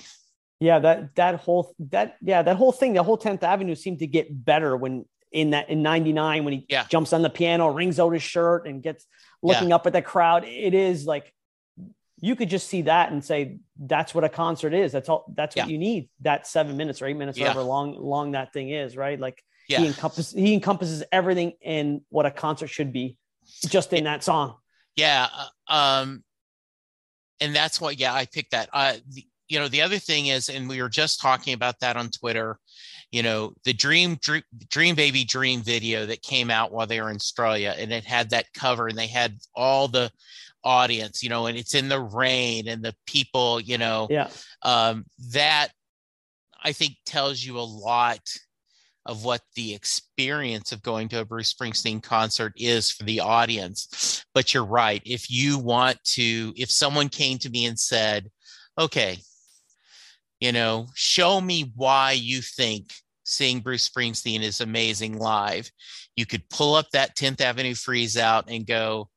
[0.63, 4.07] Yeah, that that whole that yeah that whole thing, the whole Tenth Avenue seemed to
[4.07, 6.85] get better when in that in '99 when he yeah.
[6.89, 9.05] jumps on the piano, wrings out his shirt, and gets
[9.41, 9.75] looking yeah.
[9.75, 10.45] up at the crowd.
[10.45, 11.33] It is like
[12.21, 14.93] you could just see that and say that's what a concert is.
[14.93, 15.25] That's all.
[15.35, 15.71] That's what yeah.
[15.71, 16.07] you need.
[16.21, 17.47] That seven minutes or eight minutes, yeah.
[17.47, 19.19] however long long that thing is, right?
[19.19, 23.17] Like he encompasses he encompasses everything in what a concert should be,
[23.67, 24.55] just in that song.
[24.95, 25.27] Yeah,
[25.67, 26.23] uh, um,
[27.41, 27.99] and that's what.
[27.99, 28.69] Yeah, I picked that.
[28.71, 31.95] Uh, the, you know, the other thing is, and we were just talking about that
[31.95, 32.57] on Twitter.
[33.11, 37.11] You know, the Dream Dream, Dream Baby Dream video that came out while they were
[37.11, 40.09] in Australia, and it had that cover, and they had all the
[40.63, 44.29] audience, you know, and it's in the rain and the people, you know, yeah,
[44.63, 45.67] um, that
[46.63, 48.27] I think tells you a lot
[49.05, 54.25] of what the experience of going to a Bruce Springsteen concert is for the audience.
[54.33, 55.03] But you're right.
[55.05, 58.31] If you want to, if someone came to me and said,
[58.79, 59.19] okay,
[60.43, 62.91] you know, show me why you think
[63.23, 65.71] seeing Bruce Springsteen is amazing live,
[66.17, 69.07] you could pull up that 10th Avenue freeze out and go,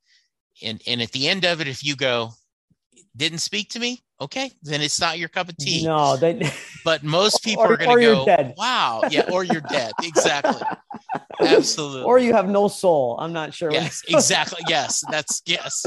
[0.62, 2.30] and and at the end of it if you go
[3.16, 4.04] didn't speak to me?
[4.20, 5.84] Okay then it's not your cup of tea.
[5.84, 6.48] No they,
[6.84, 8.54] but most people or, are going to go dead.
[8.56, 9.90] wow yeah or you're dead.
[10.04, 10.64] Exactly.
[11.40, 12.04] Absolutely.
[12.04, 13.16] Or you have no soul.
[13.18, 14.62] I'm not sure yes exactly.
[14.68, 15.84] Yes that's yes.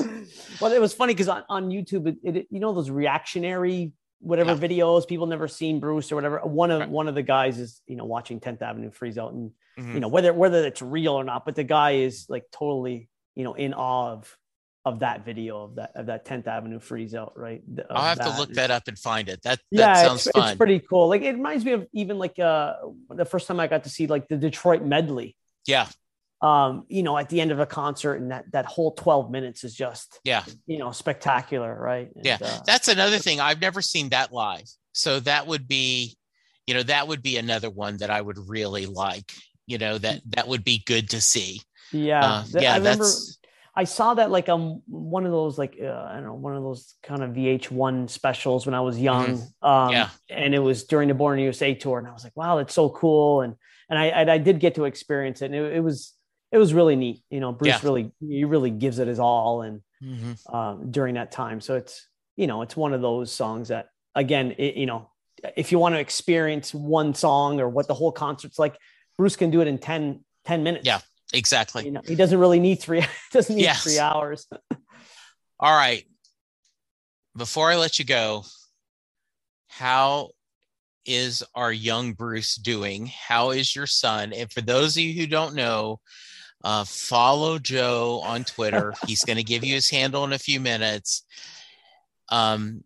[0.59, 4.51] Well it was funny because on, on youtube it, it, you know those reactionary whatever
[4.51, 4.57] yeah.
[4.57, 6.89] videos people never seen bruce or whatever one of right.
[6.89, 9.93] one of the guys is you know watching 10th avenue freeze out and mm-hmm.
[9.93, 13.43] you know whether whether it's real or not but the guy is like totally you
[13.43, 14.37] know in awe of
[14.85, 17.61] of that video of that of that 10th Avenue freeze out, right?
[17.89, 18.31] I'll have that.
[18.31, 19.41] to look that up and find it.
[19.43, 20.49] That, that yeah, sounds it's, fun.
[20.49, 21.09] It's pretty cool.
[21.09, 22.75] Like it reminds me of even like uh
[23.09, 25.35] the first time I got to see like the Detroit medley.
[25.67, 25.87] Yeah.
[26.41, 29.65] Um, you know, at the end of a concert and that that whole 12 minutes
[29.65, 32.09] is just yeah, you know, spectacular, right?
[32.15, 32.37] And, yeah.
[32.41, 33.41] Uh, That's another thing.
[33.41, 34.63] I've never seen that live.
[34.93, 36.17] So that would be,
[36.65, 39.31] you know, that would be another one that I would really like.
[39.67, 41.61] You know, that that would be good to see.
[41.91, 42.23] Yeah.
[42.23, 43.05] Uh, yeah, I remember
[43.75, 46.63] I saw that like um one of those like uh, I don't know one of
[46.63, 49.37] those kind of VH1 specials when I was young.
[49.37, 49.65] Mm-hmm.
[49.65, 50.09] Um, yeah.
[50.29, 52.89] And it was during the Born USA tour, and I was like, wow, that's so
[52.89, 53.41] cool.
[53.41, 53.55] And
[53.89, 56.13] and I and I did get to experience it, and it, it was
[56.51, 57.21] it was really neat.
[57.29, 57.79] You know, Bruce yeah.
[57.83, 60.55] really he really gives it his all, and mm-hmm.
[60.55, 64.51] um, during that time, so it's you know it's one of those songs that again
[64.57, 65.09] it, you know
[65.55, 68.77] if you want to experience one song or what the whole concert's like,
[69.17, 70.85] Bruce can do it in 10, 10 minutes.
[70.85, 70.99] Yeah.
[71.33, 71.85] Exactly.
[71.85, 73.05] You know, he doesn't really need three.
[73.31, 73.83] doesn't need yes.
[73.83, 74.47] three hours.
[75.59, 76.03] All right.
[77.37, 78.43] Before I let you go,
[79.67, 80.29] how
[81.05, 83.05] is our young Bruce doing?
[83.05, 84.33] How is your son?
[84.33, 85.99] And for those of you who don't know,
[86.63, 88.93] uh, follow Joe on Twitter.
[89.07, 91.23] He's going to give you his handle in a few minutes.
[92.29, 92.83] Um,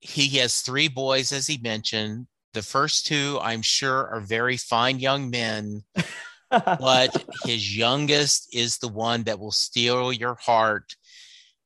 [0.00, 2.26] he has three boys, as he mentioned.
[2.54, 5.82] The first two, I'm sure, are very fine young men
[6.50, 10.94] but his youngest is the one that will steal your heart.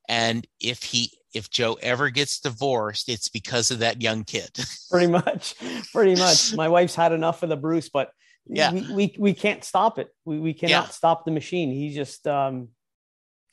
[0.07, 4.51] And if he if Joe ever gets divorced, it's because of that young kid.
[4.89, 5.55] pretty much.
[5.91, 6.53] Pretty much.
[6.55, 8.11] My wife's had enough of the Bruce, but
[8.47, 10.09] yeah, we, we, we can't stop it.
[10.23, 10.89] We, we cannot yeah.
[10.89, 11.71] stop the machine.
[11.71, 12.69] He just, um,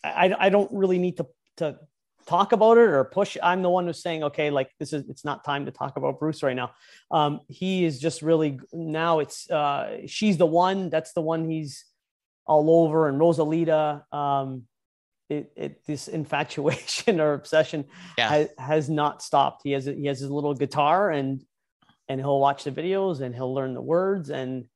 [0.05, 1.27] I, I don't really need to,
[1.59, 1.79] to
[2.27, 3.37] talk about it or push.
[3.43, 6.19] I'm the one who's saying, okay, like this is, it's not time to talk about
[6.19, 6.73] Bruce right now.
[7.11, 11.85] Um, he is just really now it's, uh, she's the one, that's the one he's
[12.47, 14.65] all over and Rosalita, um,
[15.29, 17.87] it, it, this infatuation or obsession
[18.19, 18.29] yeah.
[18.29, 19.63] has, has not stopped.
[19.65, 21.43] He has, he has his little guitar and,
[22.09, 24.67] and he'll watch the videos and he'll learn the words and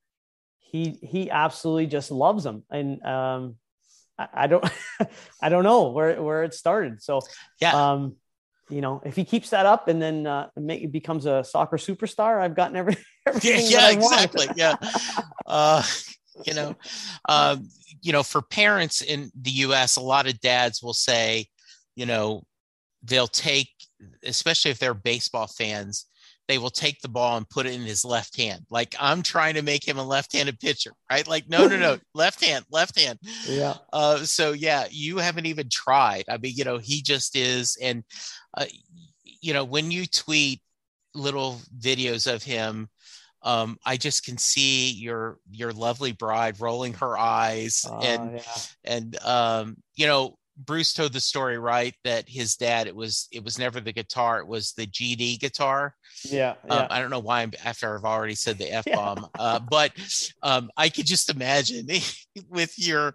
[0.70, 2.64] he, he absolutely just loves them.
[2.70, 3.56] And, um,
[4.18, 4.64] I don't
[5.42, 7.02] I don't know where where it started.
[7.02, 7.20] So
[7.60, 8.16] yeah, um,
[8.68, 12.40] you know, if he keeps that up and then uh, make, becomes a soccer superstar,
[12.40, 12.96] I've gotten every,
[13.26, 13.70] everything.
[13.70, 14.48] Yeah, yeah exactly.
[14.56, 14.74] yeah,
[15.46, 15.82] uh,
[16.44, 16.74] you know,
[17.28, 17.68] um,
[18.02, 21.46] you know, for parents in the U.S., a lot of dads will say,
[21.94, 22.42] you know,
[23.04, 23.68] they'll take,
[24.24, 26.06] especially if they're baseball fans,
[26.48, 28.66] they will take the ball and put it in his left hand.
[28.70, 31.26] Like I'm trying to make him a left-handed pitcher, right?
[31.26, 33.18] Like, no, no, no, left hand, left hand.
[33.48, 33.74] Yeah.
[33.92, 36.24] Uh, so yeah, you haven't even tried.
[36.28, 37.76] I mean, you know, he just is.
[37.82, 38.04] And,
[38.54, 38.66] uh,
[39.40, 40.60] you know, when you tweet
[41.14, 42.88] little videos of him,
[43.42, 48.42] um, I just can see your your lovely bride rolling her eyes oh, and yeah.
[48.84, 53.44] and um, you know Bruce told the story right that his dad it was it
[53.44, 55.94] was never the guitar it was the GD guitar.
[56.32, 56.86] Yeah, um, yeah.
[56.90, 59.42] I don't know why I'm after I've already said the f bomb, yeah.
[59.42, 59.92] uh, but
[60.42, 61.86] um, I could just imagine
[62.48, 63.14] with your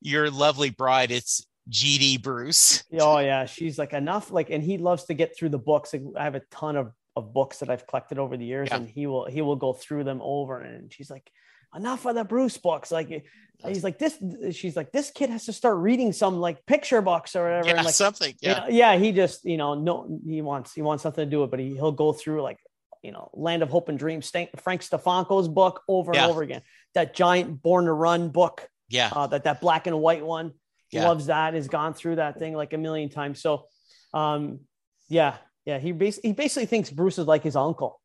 [0.00, 1.10] your lovely bride.
[1.10, 2.82] It's GD Bruce.
[2.98, 5.92] Oh yeah, she's like enough like, and he loves to get through the books.
[5.92, 8.78] Like, I have a ton of of books that I've collected over the years, Yeah.
[8.78, 11.30] and he will he will go through them over, and she's like,
[11.74, 12.90] enough of the Bruce books.
[12.90, 13.24] Like
[13.66, 14.16] he's like this.
[14.52, 17.68] She's like this kid has to start reading some like picture books or whatever.
[17.68, 18.34] Yeah, like, something.
[18.40, 18.58] you Yeah.
[18.60, 21.50] know, yeah, he just you know no he wants he wants something to do it,
[21.50, 22.58] but he he'll go through like
[23.02, 26.22] you know Land of Hope and Dreams, Frank Stefanko's book over Yeah.
[26.24, 26.62] and over again.
[26.94, 29.10] That giant Born to Run book, Yeah.
[29.14, 30.52] uh, that that black and white one.
[30.90, 31.08] Yeah.
[31.08, 31.54] Loves that.
[31.54, 33.40] Has gone through that thing like a million times.
[33.40, 33.64] So,
[34.12, 34.60] um,
[35.08, 35.78] yeah, yeah.
[35.78, 37.98] He basically he basically thinks Bruce is like his uncle.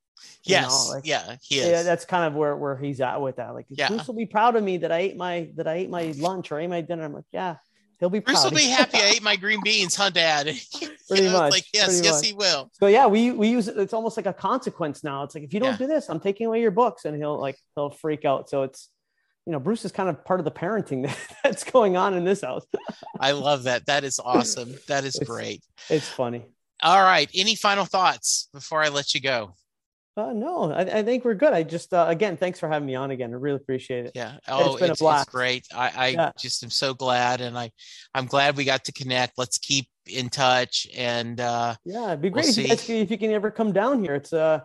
[0.43, 0.89] You know, Yes.
[0.89, 1.35] like- yeah.
[1.41, 1.67] He is.
[1.67, 3.53] yeah, that's kind of where, where he's at with that.
[3.53, 3.89] Like Yeah.
[3.89, 6.51] Bruce will be proud of me that I ate my that I ate my lunch
[6.51, 7.03] or ate my dinner.
[7.05, 7.55] I'm like, yeah,
[7.99, 8.51] he'll be Bruce proud.
[8.51, 10.45] will be happy I ate my green beans, huh, Dad?
[11.09, 12.27] Pretty know, much, Like, yes, pretty yes, much.
[12.27, 12.69] he will.
[12.73, 13.77] So yeah, we we use it.
[13.77, 15.23] It's almost like a consequence now.
[15.23, 15.77] It's like if you don't Yeah.
[15.77, 18.49] do this, I'm taking away your books, and he'll like he'll freak out.
[18.49, 18.89] So it's
[19.45, 21.09] you know Bruce is kind of part of the parenting
[21.43, 22.65] that's going on in this house.
[23.19, 23.85] I love that.
[23.85, 24.75] That is awesome.
[24.87, 25.63] That is It's- great.
[25.89, 26.43] It's funny.
[26.83, 27.29] All right.
[27.33, 29.55] Any final thoughts before I let you go?
[30.17, 31.53] Uh, no, I, I think we're good.
[31.53, 33.31] I just uh, again, thanks for having me on again.
[33.31, 34.11] I really appreciate it.
[34.15, 34.37] Yeah.
[34.47, 35.27] Oh, it's been a blast.
[35.27, 35.67] it's great.
[35.75, 36.31] I, I Yeah.
[36.39, 37.71] just am so glad, and I,
[38.15, 39.37] I'm glad we got to connect.
[39.37, 43.17] Let's keep in touch, and uh, Yeah, it'd be We'll great if, you if you
[43.19, 44.15] can ever come down here.
[44.15, 44.61] It's uh,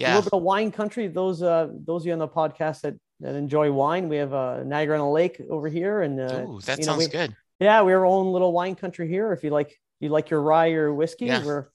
[0.00, 1.06] a little bit of wine country.
[1.06, 4.64] Those uh, those of you on the podcast that, that enjoy wine, we have uh,
[4.64, 7.36] Niagara on the Lake over here, and uh, Ooh, that you know, sounds we- good.
[7.60, 9.32] yeah, we're our own little wine country here.
[9.32, 11.44] If you like, you like your rye or whiskey, Yeah.
[11.44, 11.68] we're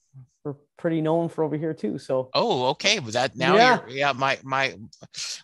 [0.44, 1.98] we're pretty known for over here too.
[1.98, 2.98] So Oh, okay.
[2.98, 3.80] Well, that now Yeah.
[3.86, 4.12] you're yeah.
[4.12, 4.74] My my,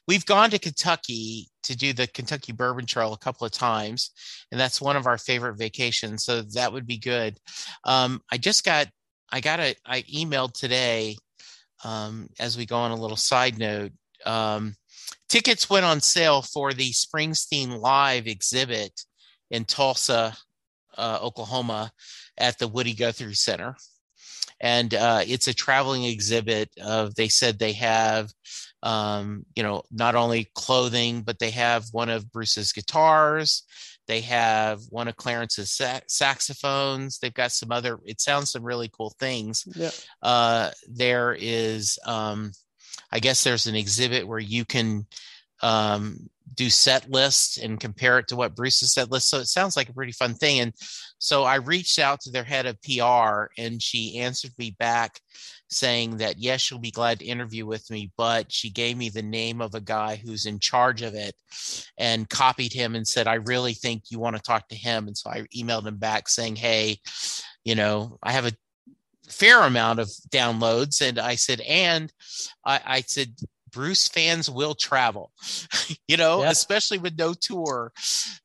[0.07, 4.11] we've gone to Kentucky to do the Kentucky Bourbon Trail a couple of times,
[4.51, 6.25] and that's one of our favorite vacations.
[6.25, 7.39] So that would be good.
[7.85, 8.89] Um, I just got
[9.31, 11.17] I got a I emailed today.
[11.85, 13.93] Um, as we go on a little side note,
[14.27, 14.75] um,
[15.29, 19.01] tickets went on sale for the Springsteen live exhibit
[19.53, 20.37] in Tulsa,
[20.97, 21.93] uh, Oklahoma,
[22.37, 23.77] at the Woody Guthrie Center
[24.61, 28.33] and uh, it's a traveling exhibit of they said they have
[28.83, 33.65] um, you know not only clothing but they have one of bruce's guitars.
[34.07, 37.19] They have one of clarence's sa- saxophones.
[37.19, 39.65] They've got some other it sounds some really cool things.
[39.75, 39.91] Yeah,
[40.23, 42.53] uh, there is um,
[43.13, 45.07] i guess there's an exhibit where you can
[45.63, 49.77] um, do set lists and compare it to what bruce's set list so it sounds
[49.77, 50.73] like a pretty fun thing and
[51.19, 55.21] so i reached out to their head of pr and she answered me back
[55.71, 59.23] saying that yes she'll be glad to interview with me but she gave me the
[59.23, 61.35] name of a guy who's in charge of it
[61.99, 65.17] and copied him and said i really think you want to talk to him and
[65.17, 66.99] so i emailed him back saying hey
[67.65, 68.53] you know i have a
[69.29, 72.11] fair amount of downloads and i said and
[72.65, 73.35] i, I said
[73.73, 75.31] bruce fans will travel
[76.09, 76.51] you know Yeah.
[76.51, 77.93] especially with no tour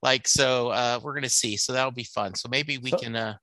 [0.02, 3.16] like so uh we're gonna see so that'll be fun so maybe we So- can
[3.16, 3.36] uh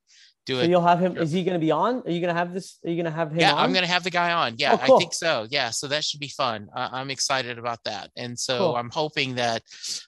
[0.47, 1.17] do so it you'll have him.
[1.17, 2.01] Is he going to be on?
[2.03, 2.79] Are you going to have this?
[2.83, 3.39] Are you going to have him?
[3.39, 3.59] yeah on?
[3.59, 4.95] i'm gonna have the guy on yeah Oh, cool.
[4.95, 8.37] i think so yeah so that should be fun uh, i'm excited about that and
[8.39, 8.75] so Cool.
[8.75, 9.61] i'm hoping that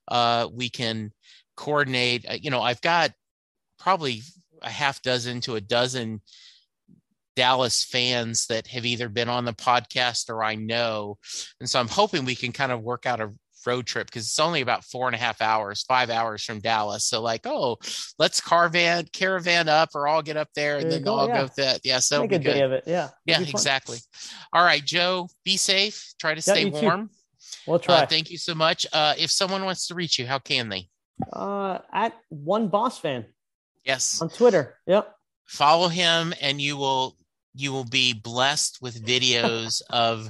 [0.07, 1.11] uh we can
[1.55, 3.11] coordinate uh, you know i've got
[3.77, 4.21] probably
[4.63, 6.19] a half dozen to a dozen
[7.35, 11.17] dallas fans that have either been on the podcast or i know
[11.59, 13.31] and so i'm hoping we can kind of work out a
[13.65, 17.05] road trip because it's only about four and a half hours five hours from dallas
[17.05, 17.77] so like oh
[18.19, 21.41] let's caravan caravan up or i'll get up there and There then go, i'll yeah.
[21.43, 22.83] go that yeah so Make a good day of it.
[22.85, 23.07] Yeah.
[23.25, 23.59] yeah, it'd be fun.
[23.59, 23.99] exactly.
[24.51, 26.13] All right, Joe, be safe.
[26.19, 26.81] Try to Yeah, stay you too.
[26.81, 27.09] warm.
[27.65, 27.99] We'll try.
[28.01, 28.85] Uh, thank you so much.
[28.91, 30.89] Uh, if someone wants to reach you, how can they?
[31.31, 33.25] uh, at one boss fan
[33.85, 34.75] Yes, on Twitter.
[34.87, 35.09] Yep.
[35.45, 37.15] follow him, and you will
[37.55, 40.29] you will be blessed with videos of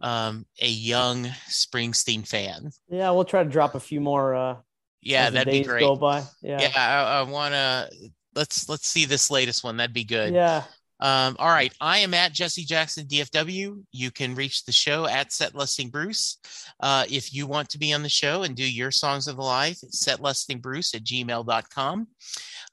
[0.00, 2.70] um, a young Springsteen fan.
[2.88, 4.34] Yeah, we'll try to drop a few more.
[4.34, 4.56] Uh,
[5.02, 5.80] Yeah, that'd be great.
[5.80, 6.22] Go by.
[6.42, 6.60] Yeah.
[6.60, 7.90] Yeah, I, I want to.
[8.34, 9.76] Let's let's see this latest one.
[9.76, 10.32] That'd be good.
[10.32, 10.62] Yeah.
[11.00, 11.72] Um, all right.
[11.80, 13.84] I am at Jesse Jackson DFW.
[13.92, 16.38] You can reach the show at Set Listing Bruce.
[16.80, 19.42] Uh, if you want to be on the show and do your songs of the
[19.42, 22.08] life, setlistingbruce at gmail.com.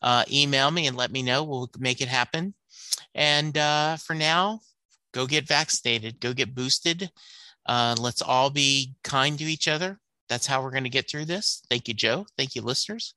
[0.01, 1.43] Uh, email me and let me know.
[1.43, 2.53] We'll make it happen.
[3.15, 4.59] And uh, for now,
[5.13, 7.09] go get vaccinated, go get boosted.
[7.65, 9.99] Uh, let's all be kind to each other.
[10.27, 11.63] That's how we're going to get through this.
[11.69, 12.27] Thank you, Joe.
[12.37, 13.13] Thank you, listeners.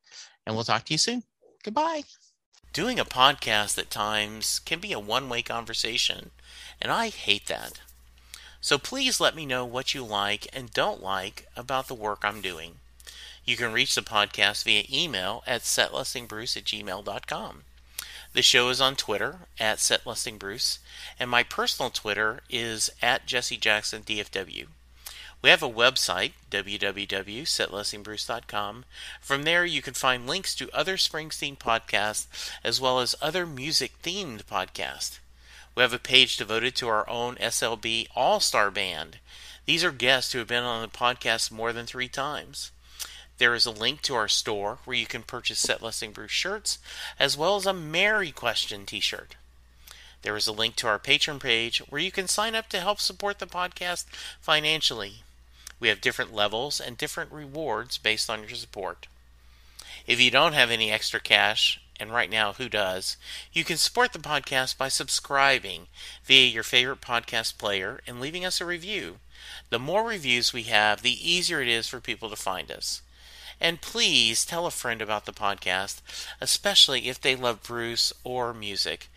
[0.46, 1.24] And we'll talk to you soon.
[1.64, 2.04] Goodbye.
[2.72, 6.30] Doing a podcast at times can be a one way conversation,
[6.80, 7.80] and I hate that.
[8.60, 12.40] So please let me know what you like and don't like about the work I'm
[12.40, 12.76] doing.
[13.44, 17.62] You can reach the podcast via email at setlistingbruce at gmail.com.
[18.38, 20.78] The show is on Twitter at setlistingbruce,
[21.18, 24.66] and my personal Twitter is at jessejacksondfw.
[25.42, 28.84] We have a website, www.setlistingbruce.com.
[29.20, 32.28] From there, you can find links to other Springsteen podcasts
[32.62, 35.18] as well as other music themed podcasts.
[35.74, 39.18] We have a page devoted to our own SLB All Star Band.
[39.66, 42.70] These are guests who have been on the podcast more than three times.
[43.38, 46.78] There is a link to our store where you can purchase Set Listing Bruce shirts,
[47.20, 49.36] as well as a Mary Question t shirt.
[50.22, 53.00] There is a link to our Patreon page where you can sign up to help
[53.00, 54.06] support the podcast
[54.40, 55.22] financially.
[55.78, 59.06] We have different levels and different rewards based on your support.
[60.04, 63.16] If you don't have any extra cash, and right now, who does?
[63.52, 65.86] You can support the podcast by subscribing
[66.24, 69.18] via your favorite podcast player and leaving us a review.
[69.70, 73.02] The more reviews we have, the easier it is for people to find us.
[73.60, 76.00] And please tell a friend about the podcast,
[76.40, 79.08] especially if they love Bruce or music,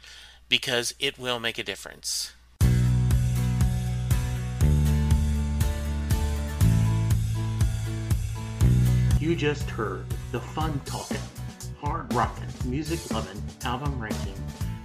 [0.49, 2.33] because it will make a difference.
[9.19, 11.21] You just heard the fun talking,
[11.79, 14.33] hard rocking, music loving, album ranking,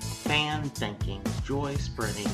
[0.01, 2.29] fan thinking, joy spreading,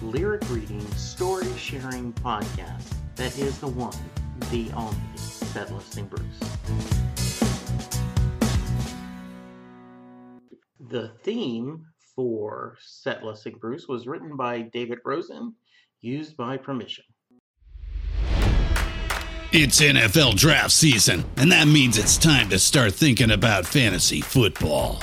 [0.00, 3.94] lyric reading, story sharing podcast that is the one,
[4.50, 4.96] the only
[5.52, 6.38] Set Listing Bruce.
[10.88, 11.84] The theme
[12.16, 13.22] for Set
[13.60, 15.54] Bruce was written by David Rosen,
[16.00, 17.04] used by permission.
[19.52, 25.02] It's NFL draft season, and that means it's time to start thinking about fantasy football.